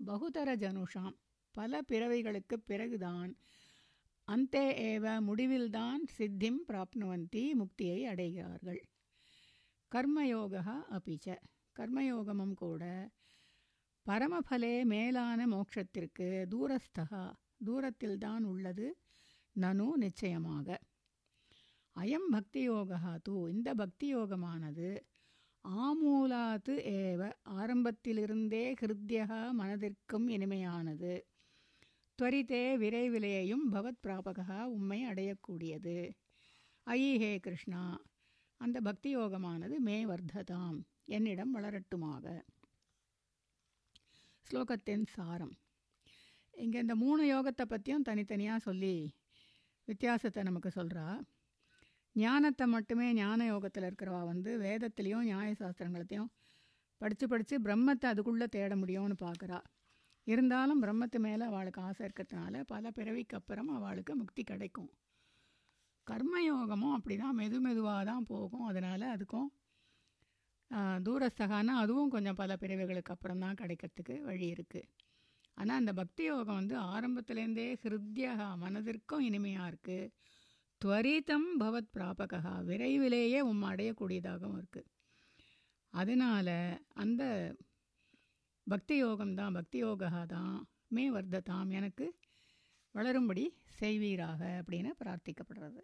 பகுதர 0.00 0.54
ஜனுஷாம் 0.56 1.16
பல 1.54 1.82
பிறவைகளுக்கு 1.82 2.56
பிறகுதான் 2.66 3.32
அந்தே 4.28 4.64
ஏவ 4.90 5.20
முடிவில்தான் 5.20 6.02
சித்திம் 6.16 6.60
பிராப்னுவந்தி 6.68 7.44
முக்தியை 7.54 8.00
அடைகிறார்கள். 8.12 8.80
கர்மயோகா 9.92 10.76
அபிச்ச 10.90 11.26
கர்மயோகமும் 11.76 12.54
கூட 12.54 12.82
பரமபலே 14.06 14.74
மேலான 14.84 15.46
மோட்சத்திற்கு 15.46 16.28
தூரஸ்தகா 16.52 17.24
தூரத்தில்தான் 17.64 18.44
உள்ளது. 18.44 18.86
நனு 19.56 19.86
நிச்சயமாக. 19.96 20.68
அயம் 21.96 22.28
பக்தி 22.30 22.60
யோகா 22.60 23.12
தூ 23.22 23.34
இந்த 23.48 23.74
பக்தி 23.74 24.06
யோகமானது 24.14 24.88
ஆமூலாத்து 25.64 26.72
ஏவ 26.94 27.30
ஆரம்பத்திலிருந்தே 27.58 28.64
ஹிருத்யகா 28.80 29.38
மனதிற்கும் 29.60 30.26
இனிமையானது. 30.28 31.12
துவரித்தே 32.18 32.64
விரைவிலேயும் 32.82 33.64
பவத் 33.72 34.02
பிராபகா 34.04 34.58
உம்மை 34.76 35.00
அடையக்கூடியது. 35.04 35.96
ஐ 36.86 37.02
ஹே 37.18 37.38
கிருஷ்ணா 37.38 37.82
அந்த 38.60 38.80
பக்தி 38.80 39.16
யோகமானது 39.16 39.78
மே 39.78 39.96
வர்த்ததாம் 40.06 40.78
என்னிடம் 41.04 41.54
வளரட்டுமாக. 41.56 42.26
ஸ்லோகத்தின் 44.46 45.04
சாரம். 45.06 45.54
இங்கே 46.54 46.78
இந்த 46.78 46.94
மூணு 46.94 47.22
யோகத்தை 47.34 47.64
பற்றியும் 47.64 48.02
தனித்தனியாக 48.02 48.58
சொல்லி 48.58 48.96
வித்தியாசத்தை 49.88 50.42
நமக்கு 50.42 50.70
சொல்கிறா 50.76 51.06
ஞானத்தை 52.16 52.66
மட்டுமே 52.66 53.06
ஞான 53.12 53.46
யோகத்தில் 53.46 53.86
இருக்கிறவா 53.88 54.20
வந்து 54.32 54.50
வேதத்துலேயும் 54.64 55.28
நியாயசாஸ்திரங்களத்தையும் 55.30 56.30
படித்து 57.00 57.24
படித்து 57.28 57.54
பிரம்மத்தை 57.66 58.06
அதுக்குள்ளே 58.12 58.46
தேட 58.56 58.74
முடியும்னு 58.82 59.16
பார்க்குறா 59.24 59.58
இருந்தாலும் 60.26 60.82
பிரம்மத்து 60.84 61.18
மேலே 61.26 61.44
அவளுக்கு 61.50 61.80
ஆசை 61.80 62.02
இருக்கிறதுனால 62.06 62.60
பல 62.72 62.90
பிறவிக்கு 62.90 63.36
அப்புறம் 63.38 63.70
அவளுக்கு 63.78 64.12
முக்தி 64.20 64.42
கிடைக்கும். 64.42 64.90
கர்மயோகமும் 66.06 66.94
அப்படி 66.96 67.16
தான் 67.16 67.36
மெது 67.40 67.58
மெதுவாக 67.66 68.02
தான் 68.10 68.26
போகும். 68.30 68.64
அதனால் 68.70 69.04
அதுக்கும் 69.14 69.50
தூரஸ்தகானா 71.06 71.72
அதுவும் 71.82 72.12
கொஞ்சம் 72.14 72.38
பல 72.42 72.52
பிறவிகளுக்கு 72.62 73.12
அப்புறம் 73.14 73.42
தான் 73.44 73.58
கிடைக்கிறதுக்கு 73.62 74.14
வழி 74.28 74.46
இருக்குது 74.54 74.88
ஆனால் 75.54 75.76
அந்த 75.76 75.92
பக்தி 75.92 76.24
யோகம் 76.24 76.58
வந்து 76.60 76.76
ஆரம்பத்துலேருந்தே 76.94 77.66
ஹிருத்யகா 77.82 78.48
மனதிற்கும் 78.62 79.26
இனிமையாக 79.28 79.70
இருக்குது 79.70 80.12
துவரிதம் 80.80 81.48
பவத் 81.60 81.92
பிராபகா 81.94 82.54
விரைவிலேயே 82.68 83.40
உம் 83.40 83.62
அடையக்கூடியதாகவும் 83.62 84.58
இருக்குது 84.60 84.90
அதனால் 85.94 86.56
அந்த 86.94 87.22
பக்தி 88.66 88.96
யோகம்தான் 89.02 89.52
பக்தி 89.52 89.78
யோகா 89.78 90.24
தான் 90.24 90.54
மே 90.88 91.04
வர்த்ததாம் 91.10 91.70
எனக்கு 91.70 92.06
வளரும்படி 92.94 93.44
செய்வீராக 93.78 94.40
அப்படின்னு 94.60 94.90
பிரார்த்திக்கப்படுறது. 95.00 95.80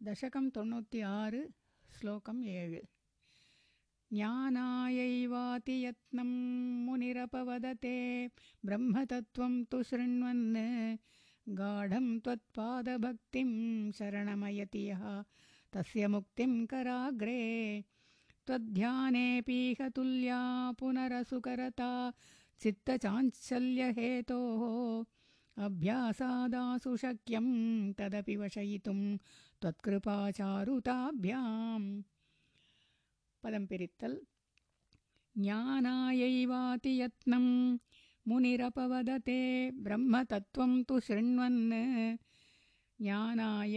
தசகம் 0.00 0.50
தொண்ணூற்றி 0.56 1.00
ஆறு 1.20 1.40
ஸ்லோகம் 1.88 2.42
ஏழு. 2.42 2.80
ज्ञानायैवातियत्नं 4.12 6.26
मुनिरपवदते। 6.86 8.30
ब्रह्मतत्त्वं 8.64 9.64
तु 9.64 9.82
शृण्वन्। 9.82 10.96
गाढं 11.48 12.20
त्वत्पादभक्तिं 12.20 13.92
शरणमयति 13.92 14.90
यः। 14.90 15.24
तस्य 15.72 16.06
मुक्तिं 16.06 16.66
कराग्रे। 16.66 17.84
त्वध्यानेऽपिहतुल्या 18.46 20.72
पुनरसुकरता। 20.78 22.12
चित्तचाञ्चल्यहेतोः। 22.60 25.04
अभ्यासादासु 25.64 26.96
शक्यं 26.96 27.92
तदपि 27.92 28.36
वशयितुं। 28.36 29.16
त्वत्कृपाचारुताभ्याम्। 29.62 32.02
पदं 33.46 33.66
पिरित्तल् 33.70 34.14
ज्ञानायैवाति 35.42 36.92
यत्नं 37.00 37.44
मुनिरपवदते 38.26 39.38
ब्रह्मतत्त्वं 39.86 40.72
तु 40.88 40.94
शृण्वन् 41.08 41.60
ज्ञानाय 43.02 43.76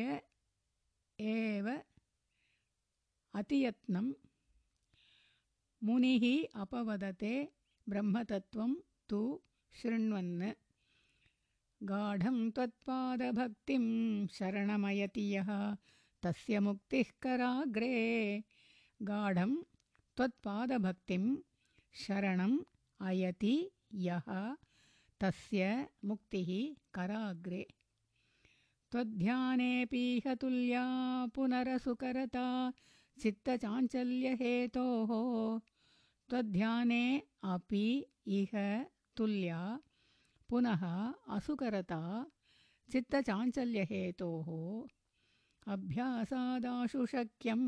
एव 1.34 1.68
अतियत्नं 3.34 4.08
मुनिः 5.82 6.26
अपवदते 6.64 7.34
ब्रह्मतत्त्वं 7.88 8.74
तु 9.10 9.22
शृण्वन् 9.82 10.34
गाढं 11.82 12.40
त्वत्पादभक्तिं 12.56 13.86
शरणमयति 14.38 15.26
यः 15.36 15.52
तस्य 16.24 16.60
मुक्तिः 16.70 17.12
कराग्रे 17.24 17.98
गाढं 19.02 19.56
त्वत्पादभक्तिं 20.18 21.36
शरणम् 21.94 22.60
अयति 23.02 23.72
यः 23.94 24.56
तस्य 25.20 25.88
मुक्तिः 26.06 26.76
कराग्रे। 26.94 27.68
त्वध्यानेऽपीह 28.92 30.34
तुल्या 30.34 30.86
पुनरसुकरता 31.26 32.74
चित्तचाञ्चल्यहेतोः। 33.22 35.10
त्वध्याने 36.30 37.22
अपि 37.44 38.06
इह 38.28 38.84
तुल्या 39.18 39.80
पुनः 40.50 41.14
असुकरता 41.30 42.32
चित्तचाञ्चल्यहेतोः। 42.92 44.48
अभ्यासादाशु 45.74 47.06
शक्यं 47.06 47.60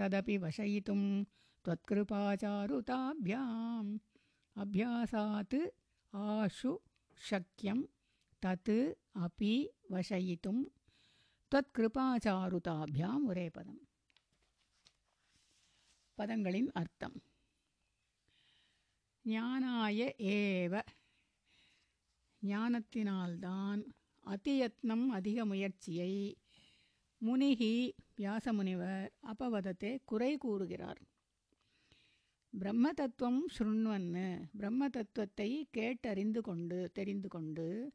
तदपि 0.00 0.36
वशयितुं 0.44 1.00
त्वत्कृपाचारुताभ्याम् 1.64 3.90
अभ्यासात् 4.56 5.56
आशु 6.12 6.70
शक्यं 7.20 7.78
तत् 8.42 8.70
अपि 9.24 9.52
वशयितुं 9.92 10.56
त्वत्कृपाचारुताभ्याम् 11.52 13.28
ஒரே 13.30 13.46
பதம் 13.56 13.80
பதங்களின் 16.18 16.70
அர்த்தம் 16.80 17.16
ஞானாய 19.24 19.98
ஏவ 20.34 20.74
ஞானத்தினால்தான் 22.42 23.82
அதியத்னம் 24.24 25.06
அதிக 25.10 25.38
முயற்சியை 25.44 26.12
முனிகி 27.25 27.93
வியாசமுனிவர் 28.17 29.09
அபவதத்தை 29.21 29.97
குறை 30.05 30.37
கூறுகிறார். 30.37 31.01
பிரம்ம 32.53 32.93
தத்துவம் 32.93 33.47
ஸ்ருண்வன்னு 33.57 34.43
பிரம்ம 34.57 34.89
தத்துவத்தை 34.89 35.67
கேட்டறிந்து 35.77 36.41
கொண்டு 36.41 36.89
தெரிந்து 36.93 37.29
கொண்டு 37.29 37.93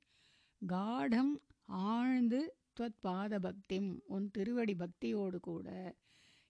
காடம் 0.63 1.43
ஆழ்ந்து 1.65 2.41
துவத்பாத 2.81 3.39
பக்திம் 3.39 4.03
உன் 4.07 4.31
திருவடி 4.31 4.75
பக்தியோடு 4.75 5.41
கூட 5.41 5.97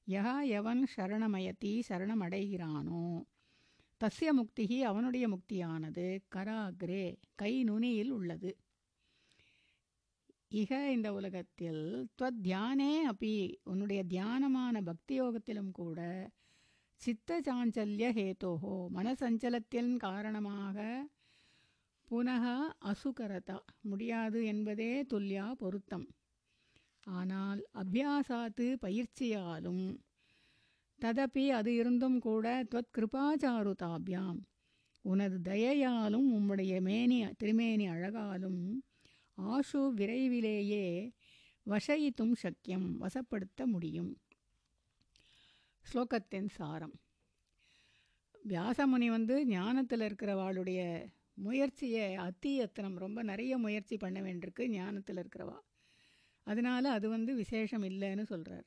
யா 0.09 0.47
எவன் 0.49 0.89
சரணமயத்தி 0.97 1.83
சரணமடைகிறானோ? 1.89 3.23
தஸ்ய 4.01 4.31
முக்திகி 4.33 4.81
அவனுடைய 4.81 5.29
முக்தியானது 5.29 6.19
கராக்ரே 6.35 7.17
கை 7.35 7.65
நுனியில் 7.65 8.11
உள்ளது. 8.11 8.51
இக 10.52 10.92
இந்த 10.92 11.12
உலகத்தில் 11.12 12.09
துவத் 12.18 12.40
தியானே 12.42 12.92
அப்பி 13.09 13.54
உன்னுடைய 13.64 14.04
தியானமான 14.04 14.82
பக்தி 14.82 15.20
யோகத்திலும் 15.20 15.70
கூட 15.70 16.00
சித்த 17.00 17.40
சாஞ்சல்ய 17.40 18.12
ஹேத்தோஹோ 18.12 18.74
மனசஞ்சலத்தின் 18.94 19.96
காரணமாக 19.96 20.76
புனக 22.09 22.44
அசுகரதா 22.85 23.59
முடியாது 23.80 24.44
என்பதே 24.44 25.02
துல்லியா 25.02 25.52
பொருத்தம். 25.52 26.06
ஆனால் 27.06 27.66
அபியாசாத்து 27.74 28.76
பயிற்சியாலும் 28.87 29.85
ததப்பி 31.00 31.48
அது 31.48 31.74
இருந்தும் 31.74 32.18
கூட 32.18 32.64
துவத் 32.70 32.92
கிருபாச்சாருதாபியாம் 32.98 34.40
உனது 35.04 35.38
தயையாலும் 35.50 36.28
உம்முடைய 36.32 36.80
மேனி 36.80 37.26
திருமேனி 37.38 37.88
அழகாலும் 37.88 38.62
ஆஷு 39.38 39.88
விரைவிலேயே 39.88 41.12
வசயித்தும் 41.66 42.33
சக்கியம் 42.42 42.88
வசப்படுத்த 43.01 43.64
முடியும். 43.64 44.20
ஸ்லோகத்தின் 45.85 46.49
சாரம். 46.49 47.01
வியாசமுனி 48.49 49.07
வந்து 49.07 49.46
ஞானத்தில் 49.46 50.01
இருக்கிறவாளுடைய 50.01 51.07
முயற்சியை 51.35 52.14
அத்தி 52.14 52.57
எத்தனம் 52.57 52.99
ரொம்ப 52.99 53.22
நிறைய 53.22 53.59
முயற்சி 53.59 53.96
பண்ண 53.96 54.20
வேண்டியிருக்கு 54.20 54.68
ஞானத்தில் 54.68 55.16
இருக்கிறவா. 55.16 55.59
அதனால் 56.46 56.85
அது 56.85 57.09
வந்து 57.09 57.35
விசேஷம் 57.35 57.83
இல்லைன்னு 57.83 58.22
சொல்கிறார் 58.22 58.66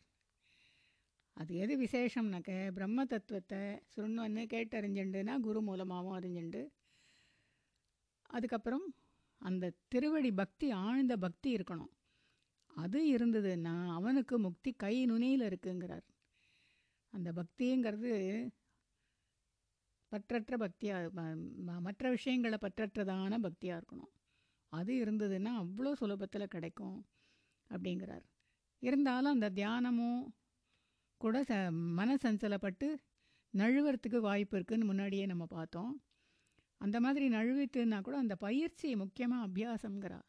அது 1.34 1.56
எது 1.56 1.78
விசேஷம்னாக்க 1.80 2.72
பிரம்ம 2.72 3.06
தத்துவத்தை 3.06 3.58
சுருண்வன்னு 3.96 4.44
கேட்டறிஞ்சுண்டுனா 4.54 5.40
குரு 5.40 5.62
மூலமாகவும் 5.62 6.20
அறிஞ்சுண்டு 6.20 6.68
அதுக்கப்புறம் 8.22 8.96
அந்த 9.42 9.74
திருவடி 9.88 10.32
பக்தி 10.32 10.68
ஆழ்ந்த 10.86 11.14
பக்தி 11.18 11.50
இருக்கணும். 11.56 11.92
அது 12.76 13.00
இருந்ததுன்னா 13.16 13.76
அவனுக்கு 13.90 14.36
முக்தி 14.40 14.72
கை 14.74 14.96
நுனியில் 15.06 15.48
இருக்குங்கிறார். 15.50 16.06
அந்த 17.14 17.30
பக்திங்கிறது 17.32 18.12
பற்றற்ற 20.12 20.54
பக்தியாக 20.58 21.24
மற்ற 21.88 22.04
விஷயங்களை 22.10 22.58
பற்றற்றதான 22.62 23.40
பக்தியாக 23.42 23.80
இருக்கணும். 23.80 24.12
அது 24.74 24.94
இருந்ததுன்னா 25.04 25.52
அவ்வளோ 25.64 25.92
சுலபத்தில் 26.02 26.54
கிடைக்கும் 26.56 26.98
அப்படிங்கிறார். 27.70 28.26
இருந்தாலும் 28.84 29.32
அந்த 29.32 29.48
தியானமும் 29.50 30.22
கூட 31.22 31.38
ச 31.42 31.54
மனசஞ்சலப்பட்டு 32.00 32.88
நழுவுறதுக்கு 33.54 34.20
வாய்ப்பு 34.20 34.56
இருக்குதுன்னு 34.58 34.90
முன்னாடியே 34.92 35.26
நம்ம 35.26 35.46
பார்த்தோம். 35.46 35.92
அந்த 36.82 36.98
மாதிரி 37.06 37.26
நழுவித்துன்னா 37.36 37.98
கூட 38.08 38.16
அந்த 38.24 38.36
பயிற்சி 38.46 38.90
முக்கியமாக 38.96 39.48
அபியாசங்கிறா 39.48 40.20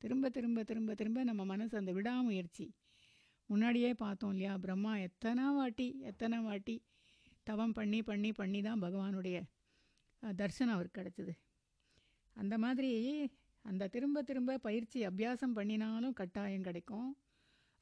திரும்ப 0.00 0.28
திரும்ப 0.36 0.62
திரும்ப 0.68 0.94
திரும்ப 1.00 1.24
நம்ம 1.28 1.42
மனசு 1.50 1.74
அந்த 1.80 1.92
விடாமுயற்சி. 1.96 2.66
முன்னாடியே 3.50 3.90
பார்த்தோம் 4.02 4.32
இல்லையா 4.34 4.52
பிரம்மா 4.64 4.92
எத்தனை 5.06 5.44
வாட்டி 5.56 5.86
எத்தனை 6.10 6.38
வாட்டி 6.46 6.76
தவம் 7.48 7.74
பண்ணி 7.78 7.98
பண்ணி 8.10 8.30
பண்ணி 8.40 8.60
தான் 8.68 8.82
பகவானுடைய 8.84 9.36
தர்சனம் 10.22 10.74
அவருக்கு 10.76 10.98
கிடச்சிது. 11.00 11.32
அந்த 12.36 12.54
மாதிரி 12.64 12.90
அந்த 13.64 13.88
திரும்ப 13.94 14.22
திரும்ப 14.28 14.58
பயிற்சி 14.66 14.98
அபியாசம் 15.08 15.56
பண்ணினாலும் 15.58 16.14
கட்டாயம் 16.20 16.66
கிடைக்கும். 16.68 17.10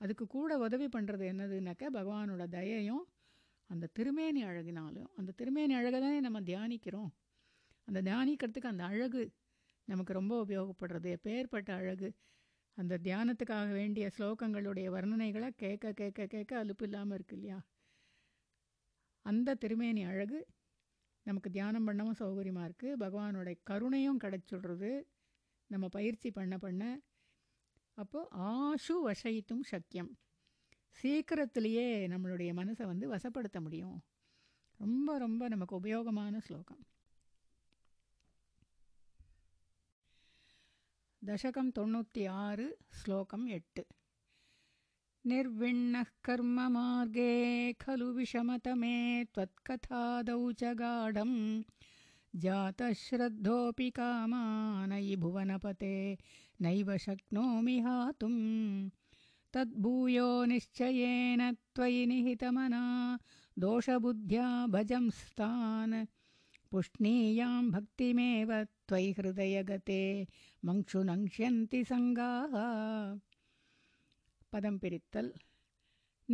அதுக்கு 0.01 0.25
கூட 0.37 0.51
உதவி 0.67 0.87
பண்ணுறது 0.97 1.25
என்னதுனாக்கா 1.33 1.89
பகவானோட 1.99 2.45
தயையும் 2.57 3.05
அந்த 3.71 3.91
திருமேனி 3.97 4.43
அழகினாலும். 4.51 5.09
அந்த 5.19 5.35
திருமேனி 5.41 5.75
அழகை 5.81 6.01
தானே 6.01 6.21
நம்ம 6.27 6.41
தியானிக்கிறோம். 6.51 7.11
அந்த 7.89 8.01
தியானிக்கிறதுக்கு 8.03 8.73
அந்த 8.73 8.85
அழகு 8.85 9.23
நமக்கு 9.89 10.13
ரொம்ப 10.13 10.45
உபயோகப்படுறது. 10.45 11.09
எப்பேற்பட்ட 11.17 11.71
அழகு. 11.71 12.09
அந்த 12.79 12.99
தியானத்துக்காக 13.03 13.71
வேண்டிய 13.73 14.11
ஸ்லோகங்களுடைய 14.19 14.89
வர்ணனைகளை 14.97 15.49
கேட்க 15.57 15.93
கேட்க 15.93 16.27
கேட்க 16.27 16.59
அலுப்பு 16.59 16.85
இல்லாமல் 16.85 17.15
இருக்கு 17.15 17.37
இல்லையா? 17.37 17.59
அந்த 19.27 19.55
திருமேனி 19.55 20.03
அழகு 20.05 20.47
நமக்கு 21.27 21.51
தியானம் 21.51 21.87
பண்ணவும் 21.89 22.19
சௌகரியமாக 22.19 22.69
இருக்குது 22.69 23.01
பகவானோட 23.01 23.49
கருணையும் 23.71 24.21
கிடச்சிடுறது. 24.25 24.93
நம்ம 25.71 25.89
பயிற்சி 25.89 26.31
பண்ண 26.31 26.59
பண்ண. 26.59 26.83
அப்போது 27.95 28.31
ஆஷு 28.53 28.95
வசைத்தும் 29.07 29.65
சக்கியம் 29.71 30.13
சீக்கிரத்திலேயே 30.99 31.89
நம்மளுடைய 32.09 32.51
மனசை 32.61 32.85
வந்து 32.87 33.07
வசப்படுத்த 33.15 33.61
முடியும். 33.61 33.99
ரொம்ப 34.81 35.19
ரொம்ப 35.19 35.49
நமக்கு 35.49 35.75
உபயோகமான 35.81 36.39
ஸ்லோகம். 36.39 36.83
दशकं 41.25 41.71
तोण्णूति 41.71 42.25
आरु 42.25 42.67
श्लोकम् 42.99 43.49
एट्। 43.51 43.81
निर्विण्णः 45.27 46.05
कर्ममार्गे 46.25 47.33
खलु 47.73 48.07
विषमतमे 48.13 49.25
त्वत्कथादौ 49.25 50.53
च 50.53 50.65
गाढम्। 50.65 51.63
जातश्रद्धोऽपि 52.35 53.91
कामानयि 53.91 55.17
भुवनपते 55.17 56.19
नैव 56.61 56.97
शक्नोमि 56.99 57.79
हातुम्। 57.81 58.91
तद्भूयो 59.55 60.45
निश्चयेन 60.45 61.41
त्वयि 61.75 62.07
निहितमना 62.07 62.85
दोषबुद्ध्या 63.59 64.67
भजंस्तान्। 64.67 66.07
पुष्णीयां 66.71 67.71
भक्तिमेव 67.71 68.51
त्वयि 68.89 69.11
हृदयगते 69.19 70.01
मङ्क्षु 70.65 71.03
नङ्क्ष्यन्ति 71.11 71.81
सङ्गाः। 71.91 72.55
पदं 74.53 74.79
पिरित्तल्। 74.83 75.31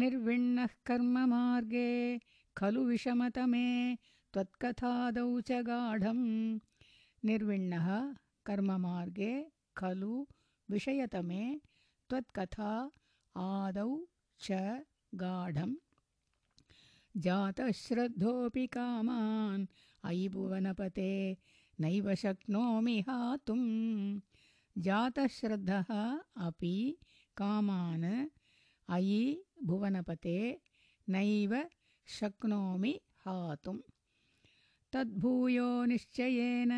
निर्विण्णः 0.01 0.73
कर्ममार्गे 0.87 1.91
खलु 2.59 2.83
विषमतमे 2.91 3.69
त्वत्कथादौ 4.33 5.29
च 5.49 5.61
गाढं 5.71 6.21
निर्विण्णः 7.29 7.89
कर्ममार्गे 8.47 9.33
खलु 9.77 10.15
विषयतमे 10.71 11.45
त्वत्कथा 12.11 12.73
आदौ 13.47 13.89
च 14.47 14.59
गाढं 15.23 15.75
जातः 17.17 17.71
श्रद्धोऽपि 17.73 18.67
कामान्। 18.67 19.67
अयि 20.05 20.29
भुवनपते 20.29 21.37
नैव 21.81 22.15
शक्नोमि 22.15 23.01
हातुं। 23.01 24.21
जातः 24.79 25.27
श्रद्धः 25.27 26.19
अपि 26.37 26.99
कामान्। 27.37 28.29
अयि 28.89 29.45
भुवनपते 29.65 30.61
नैव 31.09 31.69
शक्नोमि 32.07 33.01
हातुं। 33.27 33.79
तद्भूयो 34.93 35.85
निश्चयेन 35.85 36.71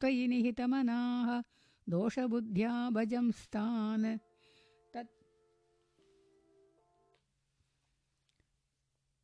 त्वयि 0.00 0.28
निहितमनाः। 0.28 1.42
दोषबुद्ध्या 1.88 2.90
भजंस्तान् 2.90 4.18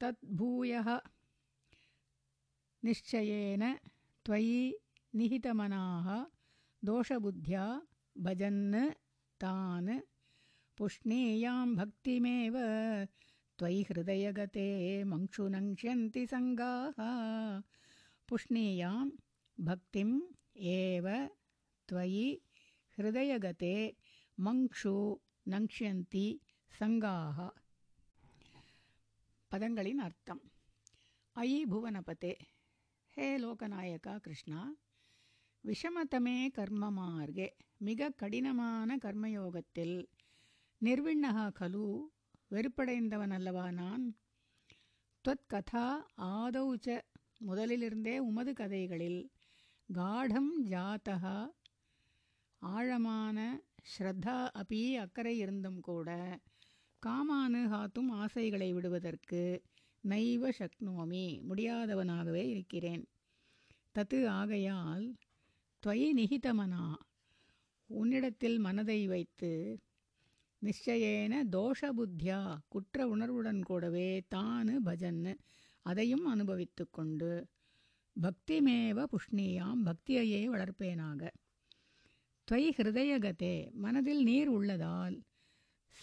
तद्भूयः 0.03 0.88
निश्चयेन 2.85 3.62
त्वयि 4.27 4.62
निहितमनाः 5.19 6.09
दोषबुद्ध्या 6.88 7.65
भजन् 8.27 8.62
तान् 9.45 9.93
पुष्णीयां 10.79 11.59
भक्तिमेव 11.81 12.57
त्वयि 13.59 13.81
हृदयगते 13.91 14.67
मङ्क्षुनङ्क्ष्यन्ति 15.12 16.23
सङ्गाः 16.33 16.99
पुष्णीयां 18.29 18.97
भक्तिम् 19.69 20.15
एव 20.77 21.07
त्वयि 21.88 22.27
हृदयगते 22.99 23.75
मङ्क्षु 24.47 24.95
नङ्क्ष्यन्ति 25.55 26.27
सङ्गाः 26.79 27.38
பதங்களின் 29.55 29.99
அர்த்தம். 29.99 30.41
ஐ 31.33 31.67
புவனபதே. 31.67 32.38
ஹே 33.07 33.38
லோகநாயகா 33.38 34.19
கிருஷ்ணா. 34.19 34.75
விஷமதமே 35.65 36.51
கர்ம 36.51 36.91
மார்கே 36.91 37.49
மிக 37.77 38.11
கடினமான 38.11 38.97
கர்மயோகத்தில் 38.97 40.09
நிர்விண்ணகா 40.85 41.51
கலு 41.61 42.09
வெறுப்படைந்தவன் 42.51 43.31
அல்லவா 43.31 43.71
நான்? 43.71 44.17
தொத்கதா 45.29 46.05
கதா 46.17 47.03
முதலிலிருந்தே 47.38 48.19
உமது 48.19 48.53
கதைகளில் 48.53 49.31
காடம் 49.93 50.65
ஜாத்தகா 50.67 51.51
ஆழமான 52.59 53.61
ஸ்ரத்தா 53.83 54.49
அப்பி 54.55 54.95
அக்கறை 54.95 55.38
இருந்தும் 55.38 55.81
கூட 55.81 56.38
காமானு 57.07 57.61
ஹாத்தும் 57.73 58.11
ஆசைகளை 58.11 58.73
விடுவதற்கு 58.73 59.62
நைவ 60.05 60.51
சக்னோமி 60.59 61.25
முடியாதவனாகவே 61.49 62.45
இருக்கிறேன். 62.49 63.05
தத்து 63.95 64.27
ஆகையால் 64.27 65.17
துவை 65.83 66.12
நிகிதமனா 66.17 66.85
உன்னிடத்தில் 67.87 68.59
மனதை 68.59 69.07
வைத்து 69.07 69.79
நிச்சயேன 70.62 71.43
தோஷ 71.51 71.81
புத்தியா 71.97 72.57
குற்ற 72.69 73.07
உணர்வுடன் 73.07 73.62
கூடவே 73.62 74.23
தானு 74.35 74.77
பஜன்னு 74.85 75.35
அதையும் 75.83 76.25
அனுபவித்து 76.25 76.91
கொண்டு 76.91 77.49
பக்திமேவ 78.17 79.05
புஷ்ணியாம் 79.12 79.83
பக்தியையே 79.85 80.43
வளர்ப்பேனாக. 80.47 81.29
துவை 82.49 82.65
ஹிருதயகதே 82.77 83.73
மனதில் 83.75 84.23
நீர் 84.23 84.49
உள்ளதால் 84.49 85.23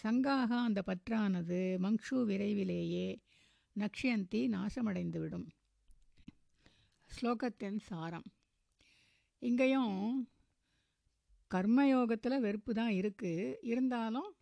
சங்காக 0.03 0.49
அந்த 0.59 0.83
பற்றானது 0.85 1.59
மங்ஷு 1.77 2.25
விரைவிலேயே 2.25 3.21
நக்ஷயந்தி 3.75 4.41
நாசமடைந்துவிடும். 4.49 5.47
ஸ்லோகத்தின் 7.09 7.79
சாரம். 7.79 8.23
இங்கேயும் 9.39 10.29
கர்மயோகத்தில் 11.55 12.39
வெறுப்பு 12.39 12.73
தான் 12.73 12.91
இருக்குது 12.91 13.55
இருந்தாலும் 13.61 14.35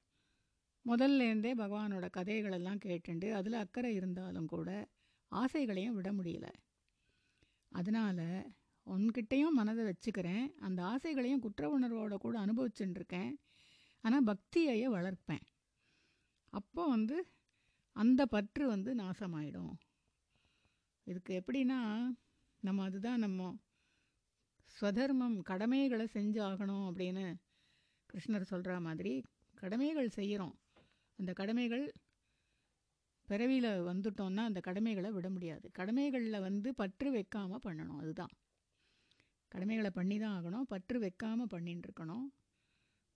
முதல்லேருந்தே 0.86 1.52
பகவானோட 1.58 2.06
கதைகளெல்லாம் 2.18 2.82
கேட்டுண்டு 2.86 3.32
அதில் 3.32 3.54
அக்கறை 3.54 3.96
இருந்தாலும் 3.96 4.46
கூட 4.46 4.88
ஆசைகளையும் 5.32 5.94
விட 5.94 6.12
முடியல. 6.12 6.48
அதனால் 7.72 8.54
உன்கிட்டையும் 8.88 9.50
மனதை 9.50 9.86
வச்சுக்கிறேன். 9.86 10.48
அந்த 10.60 10.84
ஆசைகளையும் 10.84 11.40
குற்ற 11.40 11.80
உணர்வோட 11.80 12.16
கூட 12.16 12.46
அனுபவிச்சுட்டுருக்கேன் 12.46 13.34
ஆனால் 14.08 14.28
பக்தியையே 14.30 14.88
வளர்ப்பேன். 14.98 15.46
அப்போ 16.54 16.84
வந்து 16.88 17.18
அந்த 17.96 18.22
பற்று 18.26 18.64
வந்து 18.68 18.92
நாசமாயிடும். 18.96 19.74
இதுக்கு 21.08 21.34
எப்படின்னா 21.42 21.80
நம்ம 22.64 22.84
அதுதான் 22.84 23.20
நம்ம 23.20 23.42
ஸ்வதர்மம் 24.76 25.38
கடமைகளை 25.42 26.06
செஞ்சு 26.16 26.40
ஆகணும் 26.50 26.86
அப்படின்னு 26.90 27.26
கிருஷ்ணர் 28.10 28.52
சொல்கிற 28.52 28.74
மாதிரி 28.80 29.14
கடமைகள் 29.58 30.10
செய்கிறோம் 30.10 30.56
அந்த 31.20 31.32
கடமைகள் 31.34 31.86
பிறவியில் 33.28 33.72
வந்துட்டோம்னா 33.90 34.44
அந்த 34.50 34.60
கடமைகளை 34.60 35.10
விட 35.12 35.28
முடியாது. 35.30 35.66
கடமைகளில் 35.72 36.46
வந்து 36.48 36.70
பற்று 36.74 37.10
வைக்காமல் 37.12 37.64
பண்ணணும் 37.66 38.02
அதுதான். 38.02 38.34
கடமைகளை 39.52 39.90
பண்ணி 39.90 40.18
தான் 40.20 40.36
ஆகணும் 40.38 40.70
பற்று 40.74 40.98
வைக்காமல் 41.00 41.52
பண்ணின்னு 41.54 41.86
இருக்கணும். 41.88 42.28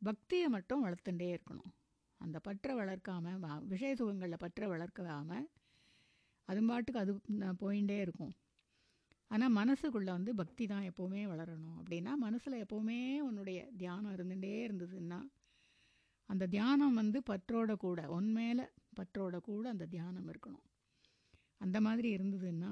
பக்தியை 0.01 0.47
மட்டும் 0.49 0.85
வளர்த்துட்டே 0.85 1.37
இருக்கணும். 1.37 1.71
அந்த 2.17 2.39
பற்றை 2.39 2.75
வளர்க்காமல் 2.75 3.65
விஷய 3.65 3.95
சுகங்களில் 3.95 4.37
பற்றை 4.37 4.67
வளர்க்காமல் 4.67 5.47
அது 6.45 6.65
பாட்டுக்கு 6.65 6.99
அது 6.99 7.13
போயிட்டே 7.59 7.97
இருக்கும். 7.99 8.33
ஆனால் 9.27 9.55
மனசுக்குள்ளே 9.55 10.11
வந்து 10.11 10.35
பக்தி 10.35 10.67
தான் 10.67 10.83
எப்போவுமே 10.83 11.21
வளரணும். 11.25 11.77
அப்படின்னா 11.79 12.13
மனசில் 12.15 12.63
எப்போவுமே 12.63 13.19
உன்னுடைய 13.19 13.69
தியானம் 13.77 14.15
இருந்துகிட்டே 14.15 14.59
இருந்ததுன்னா 14.67 15.19
அந்த 16.25 16.47
தியானம் 16.47 16.93
வந்து 16.93 17.21
பற்றோட 17.29 17.75
கூட 17.75 18.01
உன்மேல 18.07 18.61
பற்றோட 18.99 19.37
கூட 19.39 19.69
அந்த 19.69 19.85
தியானம் 19.85 20.29
இருக்கணும். 20.29 20.65
அந்த 21.57 21.81
மாதிரி 21.81 22.17
இருந்ததுன்னா 22.17 22.71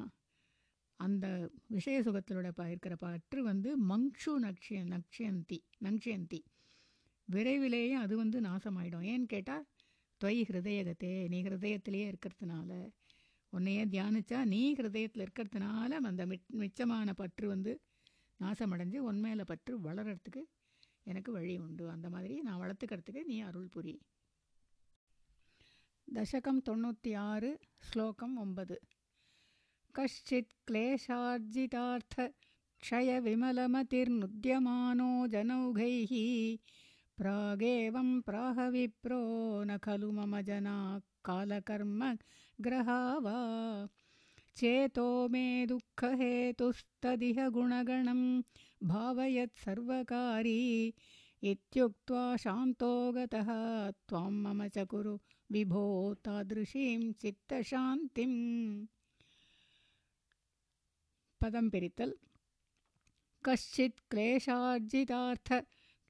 அந்த 0.95 1.49
விஷய 1.68 2.01
சுகத்திலோட 2.01 2.51
ப 2.51 2.70
இருக்கிற 2.70 2.95
பற்று 2.95 3.43
வந்து 3.43 3.70
மங்ஷு 3.78 4.34
நக்ஷ 4.45 4.70
நக்ஷயந்தி 4.86 5.60
நங்ஷயந்தி 5.84 6.43
விரைவிலேயே 7.30 7.94
அது 7.94 8.16
வந்து 8.18 8.42
நாசமாயிடும். 8.42 9.06
ஏன்னு 9.12 9.26
கேட்டால் 9.26 9.66
தொய் 10.18 10.42
ஹிருதயகத்தே 10.42 11.28
நீ 11.28 11.44
ஹிருதயத்திலேயே 11.44 12.14
இருக்கிறதுனால 12.14 12.92
உன்னையே 13.50 13.86
தியானித்தா 13.86 14.46
நீ 14.46 14.74
ஹிருதயத்தில் 14.74 15.26
இருக்கிறதுனால 15.26 15.90
அந்த 15.90 16.26
மிச்சமான 16.54 17.14
பற்று 17.14 17.48
வந்து 17.48 17.82
நாசமடைஞ்சு 18.40 18.98
உன் 18.98 19.20
மேலே 19.20 19.44
பற்று 19.44 19.80
வளர்கிறதுக்கு 19.80 20.42
எனக்கு 21.04 21.32
வழி 21.32 21.58
உண்டு. 21.58 21.90
அந்த 21.90 22.10
மாதிரி 22.10 22.42
நான் 22.42 22.62
வளர்த்துக்கிறதுக்கு 22.62 23.24
நீ 23.24 23.40
அருள் 23.40 23.70
புரி. 23.76 24.00
தசகம் 26.14 26.62
தொண்ணூற்றி 26.70 27.16
ஆறு 27.16 27.60
ஸ்லோகம் 27.80 28.38
ஒன்பது. 28.38 28.82
கஷ்டித் 29.96 30.54
கிளேஷார்ஜிதார்த்த 30.72 32.32
க்ஷய 32.84 33.10
விமலமதிர் 33.20 34.12
விமலமதிர்னுத்யமானோ 34.14 35.10
ஜனௌகைஹி 35.28 36.58
प्रागेवं 37.20 38.22
प्राह 38.22 38.70
विप्रो 38.70 39.20
न 39.63 39.78
खलु 39.78 40.11
मम 40.11 40.41
जनाः 40.41 40.99
कालकर्मग्रहा 41.26 43.17
वा। 43.17 43.38
चेतो 44.55 45.28
मे 45.28 45.65
दुःखहेतुस्तदिह 45.65 47.49
गुणगणं 47.49 48.41
भावयत् 48.84 49.59
सर्वकारी। 49.59 50.93
इत्युक्त्वा 51.43 52.38
शान्तो 52.38 53.11
गतः 53.11 53.47
त्वां 53.91 54.32
मम 54.32 54.67
च 54.67 54.78
कुरु 54.78 55.20
विभो 55.51 56.13
तादृशीं 56.13 57.13
चित्तशान्तिम्। 57.13 58.88
पदं 61.41 61.70
पिरितल् 61.70 62.13
कश्चित् 63.45 63.99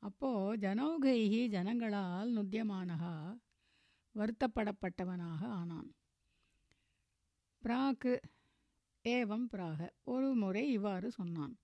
அப்போது 0.02 0.58
ஜனௌகைகி 0.58 1.42
ஜனங்களால் 1.48 2.30
நுத்தியமானகா 2.36 3.14
வருத்தப்படப்பட்டவனாக 4.14 5.42
ஆனான். 5.60 5.90
பிராக்கு 7.62 8.14
ஏவம் 9.04 9.46
பிராக 9.52 9.80
ஒரு 10.04 10.34
முறை 10.34 10.64
இவ்வாறு 10.70 11.10
சொன்னான். 11.10 11.54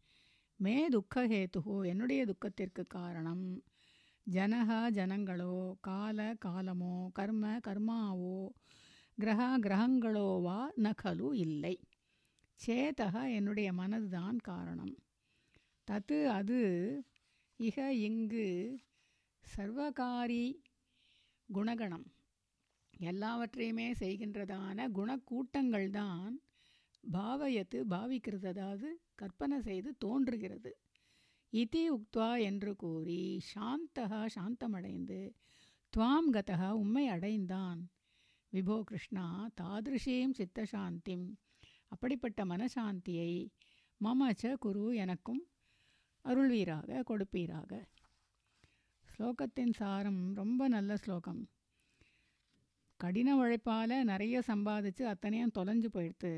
மே 0.61 0.89
துக்கஹேத்துகோ 0.89 1.77
என்னுடைய 1.87 2.23
துக்கத்திற்கு 2.27 2.87
காரணம் 2.87 3.45
ஜனக 4.27 4.71
ஜனங்களோ 4.91 5.55
கால 5.81 6.19
காலமோ 6.45 6.93
கர்ம 7.13 7.45
கர்மாவோ 7.59 8.37
கிரக 9.19 9.41
கிரகங்களோ 9.59 10.29
வா 10.43 10.59
நகலு 10.85 11.29
இல்லை. 11.37 11.75
சேதக 12.61 13.15
என்னுடைய 13.29 13.69
மனதுதான் 13.73 14.39
காரணம். 14.43 14.95
தத்து 15.89 16.19
அது 16.29 16.61
இக 17.61 17.79
இங்கு 18.01 18.47
சர்வகாரி 19.45 20.45
குணகணம். 21.49 22.07
எல்லாவற்றையுமே 22.95 23.89
செய்கின்றதான 23.93 24.89
குணக்கூட்டங்கள் 24.99 25.89
தான் 25.91 26.35
பாவயத்து 27.05 27.79
பாவிக்கிறது 27.87 28.49
அதாவது 28.49 28.89
கற்பனை 29.15 29.61
செய்து 29.61 29.91
தோன்றுகிறது. 29.99 30.73
இதி 31.53 31.83
உக்த்வா 31.91 32.43
என்று 32.43 32.77
கூறி 32.77 33.41
சாந்தகா 33.55 34.21
சாந்தமடைந்து 34.35 35.19
துவாம் 35.93 36.31
கதகா 36.33 36.71
உம்மை 36.71 37.09
அடைந்தான் 37.09 37.81
விபோ 38.53 38.77
கிருஷ்ணா 38.83 39.27
தாதிருஷீம் 39.61 40.35
சித்தசாந்திம் 40.39 41.27
அப்படிப்பட்ட 41.89 42.45
மனசாந்தியை 42.45 43.33
மமச்ச 44.01 44.55
குரு 44.59 44.85
எனக்கும் 44.95 45.43
அருள்வீராக 46.25 47.03
கொடுப்பீராக. 47.03 47.73
ஸ்லோகத்தின் 49.05 49.73
சாரம் 49.73 50.35
ரொம்ப 50.35 50.69
நல்ல 50.69 50.97
ஸ்லோகம். 50.97 51.43
கடின 53.01 53.37
உழைப்பால் 53.37 54.05
நிறைய 54.05 54.43
சம்பாதிச்சு 54.47 55.03
அத்தனையும் 55.03 55.55
தொலைஞ்சு 55.55 55.89
போயிடுத்து 55.93 56.33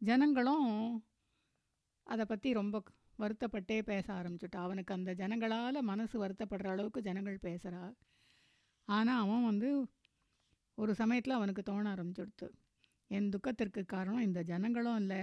ஜனங்களும் 0.00 0.70
அதை 2.06 2.24
பற்றி 2.24 2.52
ரொம்ப 2.52 2.82
வருத்தப்பட்டே 3.18 3.82
பேச 3.82 4.06
ஆரம்பிச்சுட்டா. 4.14 4.60
அவனுக்கு 4.66 4.94
அந்த 4.94 5.14
ஜனங்களால் 5.14 5.80
மனசு 5.82 6.14
வருத்தப்படுற 6.24 6.66
அளவுக்கு 6.66 7.00
ஜனங்கள் 7.02 7.38
பேசுகிறா 7.42 7.82
ஆனால் 8.88 9.20
அவன் 9.20 9.44
வந்து 9.44 9.68
ஒரு 10.78 10.94
சமயத்தில் 10.94 11.34
அவனுக்கு 11.34 11.62
தோண 11.62 11.84
ஆரம்பிச்சுடுத்து. 11.94 12.46
என் 13.10 13.28
துக்கத்திற்கு 13.28 13.84
காரணம் 13.84 14.22
இந்த 14.22 14.42
ஜனங்களும் 14.42 14.96
இல்லை. 14.96 15.22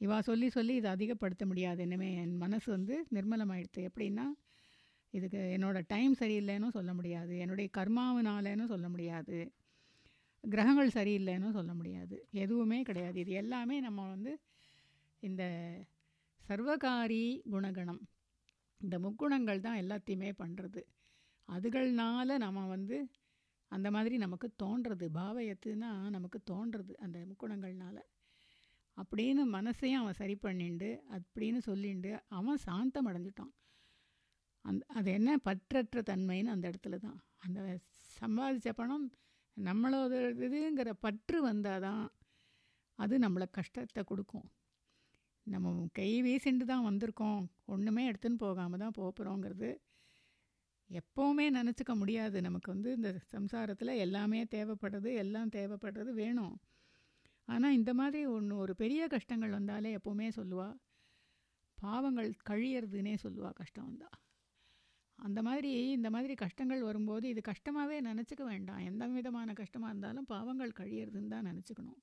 இவா 0.00 0.18
சொல்லி 0.18 0.48
சொல்லி 0.48 0.74
இதை 0.74 0.90
அதிகப்படுத்த 0.90 1.46
முடியாது. 1.46 1.82
இனிமே 1.82 2.14
என் 2.14 2.36
மனசு 2.36 2.70
வந்து 2.70 3.06
நிர்மலமாயிடுது 3.14 3.80
எப்படின்னா 3.88 4.26
இதுக்கு 5.14 5.38
என்னோடய 5.58 5.84
டைம் 5.86 6.14
சரியில்லைன்னு 6.18 6.68
சொல்ல 6.68 6.94
முடியாது. 6.94 7.38
என்னுடைய 7.38 7.70
கர்மாவினாலேன்னு 7.76 8.66
சொல்ல 8.66 8.88
முடியாது. 8.88 9.38
கிரகங்கள் 10.44 10.90
சரியில்லைன்னு 10.94 11.50
சொல்ல 11.50 11.74
முடியாது. 11.74 12.16
எதுவுமே 12.30 12.82
கிடையாது. 12.82 13.20
இது 13.20 13.32
எல்லாமே 13.32 13.80
நம்ம 13.80 14.08
வந்து 14.08 14.32
இந்த 15.22 15.42
சர்வகாரி 16.48 17.42
குணகணம். 17.50 18.02
இந்த 18.80 18.98
முக்குணங்கள் 18.98 19.60
தான் 19.60 19.78
எல்லாத்தையுமே 19.78 20.30
பண்ணுறது 20.38 20.82
அதுகள்னால 21.48 22.38
நம்ம 22.38 22.66
வந்து 22.66 23.10
அந்த 23.68 23.90
மாதிரி 23.90 24.16
நமக்கு 24.16 24.48
தோன்றது. 24.62 25.06
பாவயத்துனா 25.14 25.90
நமக்கு 26.08 26.38
தோன்றது 26.50 26.92
அந்த 26.94 27.26
முக்குணங்கள்னால. 27.30 27.98
அப்படின்னு 28.96 29.42
மனசையும் 29.56 30.00
அவன் 30.02 30.12
சரி 30.12 30.38
பண்ணிண்டு 30.42 30.88
அப்படின்னு 31.10 31.58
சொல்லிண்டு 31.66 32.20
அவன் 32.28 32.56
சாந்தம் 32.56 33.06
அடைஞ்சிட்டான். 33.06 33.52
அந்த 34.64 34.86
அது 34.88 35.10
என்ன? 35.10 35.36
பற்றற்ற 35.36 36.00
தன்மைன்னு 36.10 36.54
அந்த 36.54 36.70
இடத்துல 36.70 36.96
தான். 36.96 37.18
அந்த 37.38 37.60
சம்பாதிச்ச 38.20 38.72
பணம் 38.72 39.06
நம்மளோட 39.56 40.14
இதுங்கிற 40.46 40.90
பற்று 41.00 41.42
வந்தால் 41.42 41.80
தான் 41.80 42.04
அது 42.98 43.18
நம்மளை 43.18 43.46
கஷ்டத்தை 43.50 44.04
கொடுக்கும். 44.04 44.48
நம்ம 45.52 45.72
கை 45.98 46.10
வீசிண்டு 46.26 46.64
தான் 46.70 46.86
வந்திருக்கோம். 46.88 47.42
ஒன்றுமே 47.74 48.02
எடுத்துன்னு 48.10 48.40
போகாமல் 48.46 48.82
தான் 48.84 48.96
போகிறோங்கிறது 48.98 49.70
எப்போவுமே 50.90 51.46
நினச்சிக்க 51.58 51.92
முடியாது. 52.00 52.36
நமக்கு 52.46 52.68
வந்து 52.74 52.90
இந்த 52.98 53.10
சம்சாரத்தில் 53.34 54.00
எல்லாமே 54.04 54.40
தேவைப்படுறது 54.54 55.10
எல்லாம் 55.22 55.54
தேவைப்படுறது 55.56 56.12
வேணும். 56.22 56.54
ஆனால் 57.48 57.76
இந்த 57.78 57.92
மாதிரி 58.00 58.20
ஒன்று 58.36 58.54
ஒரு 58.64 58.72
பெரிய 58.82 59.02
கஷ்டங்கள் 59.14 59.56
வந்தாலே 59.58 59.90
எப்போவுமே 59.98 60.28
சொல்லுவா 60.38 60.68
பாவங்கள் 61.78 62.30
கழியறதுன்னே 62.50 63.14
சொல்லுவாள் 63.24 63.58
கஷ்டம் 63.60 63.86
வந்தால் 63.88 64.16
அந்த 65.18 65.40
மாதிரி 65.46 65.70
இந்த 65.96 66.08
மாதிரி 66.14 66.34
கஷ்டங்கள் 66.42 66.82
வரும்போது 66.88 67.24
இது 67.32 67.40
கஷ்டமாகவே 67.48 67.96
நினச்சிக்க 68.08 68.42
வேண்டாம். 68.50 68.82
எந்த 68.90 69.06
விதமான 69.14 69.52
கஷ்டமாக 69.60 69.92
இருந்தாலும் 69.92 70.28
பாவங்கள் 70.34 70.78
கழியறதுன்னு 70.80 71.32
தான் 71.34 71.48
நினச்சிக்கணும். 71.50 72.00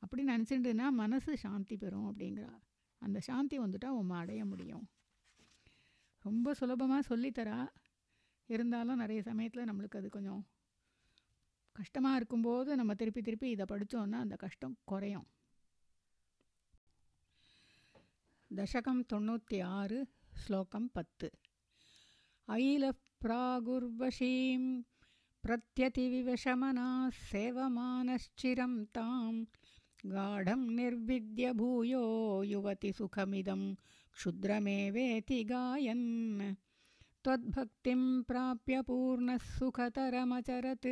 அப்படி 0.00 0.24
நினச்சிட்டுன்னா 0.24 0.90
மனசு 0.90 1.36
சாந்தி 1.36 1.76
பெறும் 1.76 2.08
அப்படிங்கிறா. 2.10 2.52
அந்த 2.98 3.20
சாந்தி 3.20 3.58
வந்துட்டால் 3.58 3.98
உம்மை 4.00 4.18
அடைய 4.18 4.44
முடியும். 4.44 4.88
ரொம்ப 6.18 6.54
சுலபமாக 6.54 7.16
சொல்லித்தரா. 7.16 7.68
இருந்தாலும் 8.46 8.96
நிறைய 8.96 9.22
சமயத்தில் 9.22 9.64
நம்மளுக்கு 9.64 9.96
அது 9.96 10.08
கொஞ்சம் 10.08 10.46
கஷ்டமாக 11.72 12.16
இருக்கும்போது 12.16 12.76
நம்ம 12.76 12.94
திருப்பி 12.94 13.20
திருப்பி 13.20 13.50
இதை 13.50 13.66
படித்தோன்னா 13.68 14.12
அந்த 14.12 14.36
கஷ்டம் 14.36 14.76
குறையும். 14.84 15.26
தசகம் 18.56 19.04
தொண்ணூற்றி 19.12 19.62
ஆறு 19.62 20.08
ஸ்லோகம் 20.34 20.90
பத்து. 20.92 21.30
அயில 22.48 22.90
பிராகுர்வசீம் 23.24 24.84
பிரத்யதிவிவசமனா 25.44 27.08
சேவமானச்சிரம் 27.32 28.86
தாம். 28.90 29.46
गाढं 30.06 30.60
निर्विद्य 30.76 31.52
भूयो 31.52 32.02
युवति 32.42 32.92
सुखमिदं 32.92 33.62
क्षुद्रमेवेति 34.12 35.42
गायन्। 35.44 36.54
त्वद्भक्तिं 37.24 38.22
प्राप्य 38.22 38.82
पूर्णः 38.82 39.38
सुखतरमचरत्। 39.58 40.86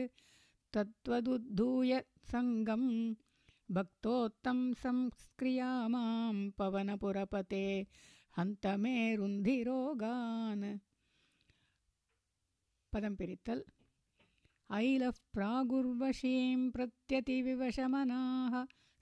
तत्त्वदुद्धूय 0.74 1.92
सङ्गं 2.32 2.84
भक्तोत्तं 3.74 4.58
संस्क्रिया 4.82 5.88
मां 5.88 6.50
पवनपुरपते 6.58 7.64
हन्त 8.36 8.66
मे 8.82 8.94
रुन्धिरोगान् 9.16 10.78
पदं 12.92 13.16
पिरितल् 13.16 13.62
ऐलः 14.78 15.10
प्रागुर्वशीं 15.34 16.70
प्रत्यतिविवशमनाः 16.70 18.54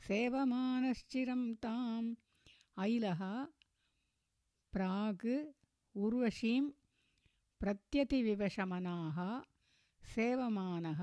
सेवमानश्चिरं 0.04 1.42
ताम् 1.64 2.08
ऐलः 2.84 3.22
प्राग् 4.74 5.26
उर्वशीं 6.04 6.64
प्रत्यतिविवशमनाः 7.60 9.18
सेवमानः 10.14 11.00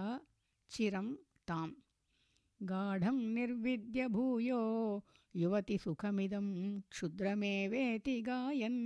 चिरं 0.76 1.08
ताम् 1.50 1.74
गाढं 2.72 3.18
निर्विद्य 3.38 4.08
भूयो 4.16 4.62
युवतिसुखमिदं 5.42 6.48
क्षुद्रमेवेति 6.92 8.16
गायन्। 8.30 8.82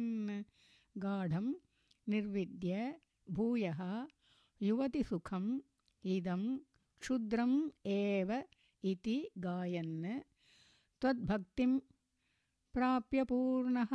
गाढं 1.06 1.48
निर्विद्य 2.14 2.94
भूयः 3.38 3.82
युवतिसुखम् 4.68 5.50
इदं 6.16 6.44
क्षुद्रम् 7.02 7.58
एव 8.00 8.32
इति 8.92 9.18
गायन्। 9.38 10.06
त्वद्भक्तिं 11.02 11.72
प्राप्य 12.74 13.24
पूर्णः 13.24 13.92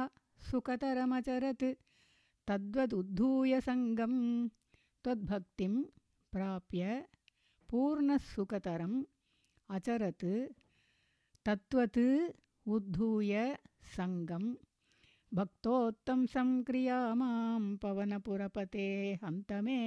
सुखतरमचरत्। 0.51 1.64
तद्वदुद्धूय 2.49 3.61
सङ्गं 3.61 4.14
त्वद्भक्तिं 5.05 5.74
प्राप्य 6.32 7.07
पूर्णसुखतरम् 7.70 9.05
अचरत्। 9.70 10.26
तत्त्वत् 11.47 12.01
उद्धूय 12.74 13.32
सङ्गं 13.97 14.45
भक्तोत्तंसं 15.34 16.49
क्रिया 16.62 16.99
मां 17.14 17.62
पवनपुरपते 17.82 18.86
हन्त 19.24 19.53
मे 19.66 19.78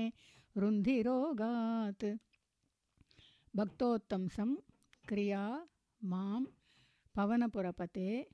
रुन्धिरोगात्। 0.58 2.06
भक्तोत्तंसं 3.56 4.50
క్రియా 5.06 5.68
மாம் 5.98 6.48
పవనపురపతే 7.16 8.28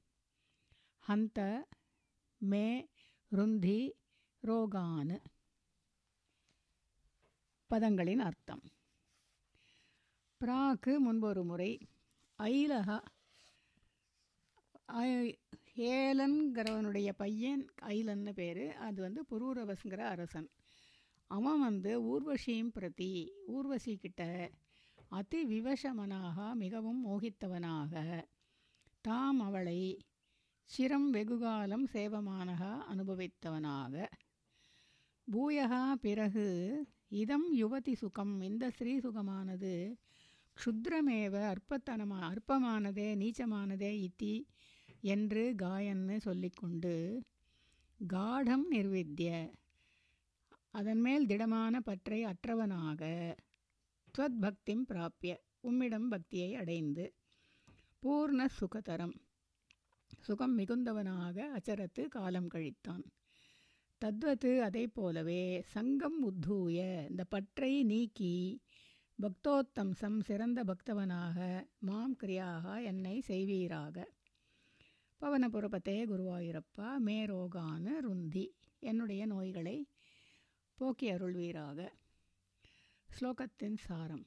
ஹந்த 1.08 1.40
மே 2.38 2.90
ருந்தி 3.30 3.96
ரோகான். 4.48 5.22
பதங்களின் 7.70 8.18
அர்த்தம். 8.18 8.64
பிராக்கு 10.40 10.94
முன்பொரு 11.00 11.44
முறை 11.44 11.88
ஐலகா 12.40 12.98
ஏலன்கிறவனுடைய 15.76 17.12
பையன் 17.18 17.68
ஐலன்னு 17.82 18.32
பேர் 18.32 18.76
அது 18.78 19.02
வந்து 19.02 19.26
புரூரவஸ்ங்கிற 19.32 20.00
அரசன். 20.00 20.50
அவன் 21.28 21.60
வந்து 21.60 21.92
ஊர்வசியும் 22.12 22.72
பிரதி 22.72 23.32
ஊர்வசிக்கிட்ட 23.48 24.52
அதி 25.12 25.40
விவசமனாக 25.46 26.56
மிகவும் 26.56 27.00
மோகித்தவனாக. 27.08 27.94
தாம் 29.06 29.40
அவளை 29.40 29.80
சிரம் 30.70 31.10
வெகுகாலம் 31.10 31.86
சேவமானக 31.94 32.62
அனுபவித்தவனாக. 32.92 33.96
பூயகா 35.28 35.96
பிறகு 35.96 36.48
இதம் 37.10 37.48
யுவதி 37.54 37.94
சுகம் 37.96 38.42
இந்த 38.42 38.70
ஸ்ரீ 38.70 38.94
சுகமானது 39.00 39.74
க்ஷுத்ரமேவ 40.58 41.36
அற்பத்தனமா 41.54 42.20
அற்பமானதே 42.32 43.10
நீச்சமானதே 43.16 43.92
இத்தி 44.08 44.34
என்று 45.02 45.54
காயன்னு 45.62 46.18
சொல்லிக்கொண்டு 46.18 46.96
காடம் 48.00 48.66
நிர்வித்திய 48.72 49.32
அதன்மேல் 50.74 51.26
திடமான 51.26 51.80
பற்றை 51.80 52.26
அற்றவனாக. 52.26 53.02
துவத்பக்திம் 54.18 54.84
பிராப்பிய 54.90 55.38
உம்மிடம் 55.60 56.08
பக்தியை 56.08 56.56
அடைந்து. 56.56 57.14
பூர்ண 58.02 58.48
சுகதரம். 58.60 59.14
சுகம் 60.20 60.58
மிகுந்தவனாக 60.58 61.58
அச்சரத்து 61.58 62.08
காலம் 62.08 62.48
கழித்தான். 62.48 63.04
தத்வத்து 64.02 64.60
அதை 64.60 64.88
போலவே 64.88 65.62
சங்கம் 65.66 66.32
உத்தூய. 66.32 67.10
இந்த 67.10 67.24
பற்றை 67.24 67.84
நீக்கி 67.84 68.62
பக்தோத்தம்சம் 69.20 70.20
சிறந்த 70.20 70.64
பக்தவனாக 70.64 71.68
மாம் 71.80 72.16
கிரியாக 72.24 72.84
என்னை 72.84 73.20
செய்வீராக. 73.20 74.06
பவனபுரபத்தே 75.22 75.98
குருவாயூரப்பா 76.06 76.90
மேரோகான 77.06 78.00
ருந்தி 78.00 78.56
என்னுடைய 78.80 79.26
நோய்களை 79.26 79.88
போக்கி 80.74 81.12
அருள்வீராக 81.12 81.92
ஸ்லோகத்தின் 83.16 83.78
சாரம். 83.86 84.26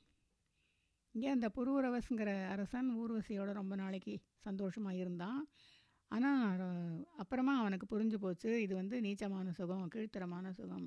இங்கே 1.14 1.28
அந்த 1.28 1.48
புரூரவஸ்ங்கிற 1.56 2.30
அரசன் 2.54 2.88
ஊர்வசியோட 3.00 3.50
ரொம்ப 3.52 3.74
நாளைக்கு 3.76 4.14
சந்தோஷமாக 4.38 4.96
இருந்தான். 4.96 5.40
ஆனால் 6.08 6.62
அப்புறமா 7.16 7.52
அவனுக்கு 7.60 7.86
புரிஞ்சு 7.92 8.18
போச்சு 8.24 8.50
இது 8.62 8.74
வந்து 8.74 8.96
நீச்சமான 9.00 9.52
சுகம் 9.58 9.88
கீழ்த்தரமான 9.94 10.52
சுகம். 10.52 10.86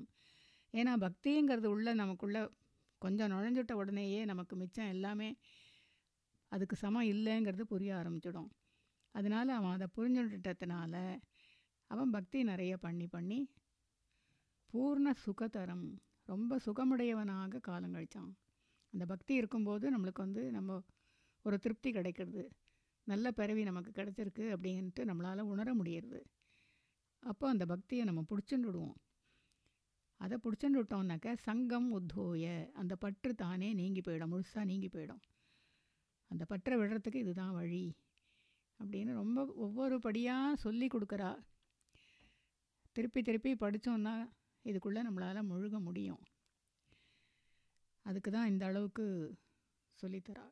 ஏன்னா 0.74 0.92
பக்திங்கிறது 1.04 1.68
உள்ள 1.74 1.94
நமக்குள்ள 1.94 2.38
கொஞ்சம் 3.02 3.32
நுழைஞ்சிட்ட 3.32 3.72
உடனேயே 3.72 4.20
நமக்கு 4.24 4.56
மிச்சம் 4.56 4.92
எல்லாமே 4.94 5.30
அதுக்கு 6.52 6.76
சமம் 6.76 7.10
இல்லைங்கிறது 7.14 7.64
புரிய 7.72 7.90
ஆரம்பிச்சிடும். 7.96 8.50
அதனால் 9.14 9.50
அவன் 9.58 9.74
அதை 9.76 9.86
புரிஞ்சுட்டதுனால 9.96 10.94
அவன் 11.90 12.10
பக்தி 12.10 12.38
நிறைய 12.42 12.76
பண்ணி 12.76 13.06
பண்ணி 13.06 13.40
பூர்ண 14.70 15.08
சுகதரம். 15.24 15.86
ரொம்ப 16.28 16.58
சுகமுடையவனாக 16.66 17.60
காலம் 17.60 17.94
கழித்தான் 17.94 18.30
அந்த 18.92 19.04
பக்தி 19.06 19.34
இருக்கும்போது 19.34 19.84
நம்மளுக்கு 19.94 20.24
வந்து 20.26 20.42
நம்ம 20.50 20.76
ஒரு 21.44 21.56
திருப்தி 21.58 21.90
கிடைக்கிறது. 21.92 22.42
நல்ல 23.06 23.26
பிறவி 23.32 23.62
நமக்கு 23.62 23.90
கிடைச்சிருக்கு 23.90 24.44
அப்படின்ட்டு 24.54 25.02
நம்மளால் 25.10 25.50
உணர 25.52 25.68
முடியறது. 25.74 26.20
அப்போ 27.22 27.44
அந்த 27.48 27.64
பக்தியை 27.66 28.04
நம்ம 28.04 28.22
பிடிச்சுட்டுடுவோம் 28.30 28.96
அதை 30.20 30.36
பிடிச்சுட்டு 30.44 30.78
விட்டோம்னாக்க 30.80 31.36
சங்கம் 31.46 31.88
உத்தோய 31.90 32.46
அந்த 32.74 32.94
பற்று 32.96 33.32
தானே 33.34 33.68
நீங்கி 33.74 34.00
போயிடும் 34.00 34.32
முழுசாக 34.32 34.64
நீங்கி 34.64 34.88
போயிடும். 34.88 35.22
அந்த 36.30 36.44
பற்றை 36.44 36.76
விடுறதுக்கு 36.78 37.14
இதுதான் 37.14 37.52
வழி 37.52 37.84
அப்படின்னு 38.80 39.12
ரொம்ப 39.12 39.44
ஒவ்வொரு 39.56 39.96
படியாக 39.98 40.56
சொல்லி 40.56 40.86
கொடுக்குறா. 40.86 41.30
திருப்பி 42.96 43.20
திருப்பி 43.22 43.52
படித்தோன்னா 43.54 44.14
இதுக்குள்ளே 44.64 45.02
நம்மளால் 45.02 45.48
முழுக 45.50 45.80
முடியும். 45.80 46.22
அதுக்கு 48.06 48.30
தான் 48.30 48.46
இந்த 48.46 48.66
அளவுக்கு 48.66 49.34
சொல்லித்தரா 50.02 50.46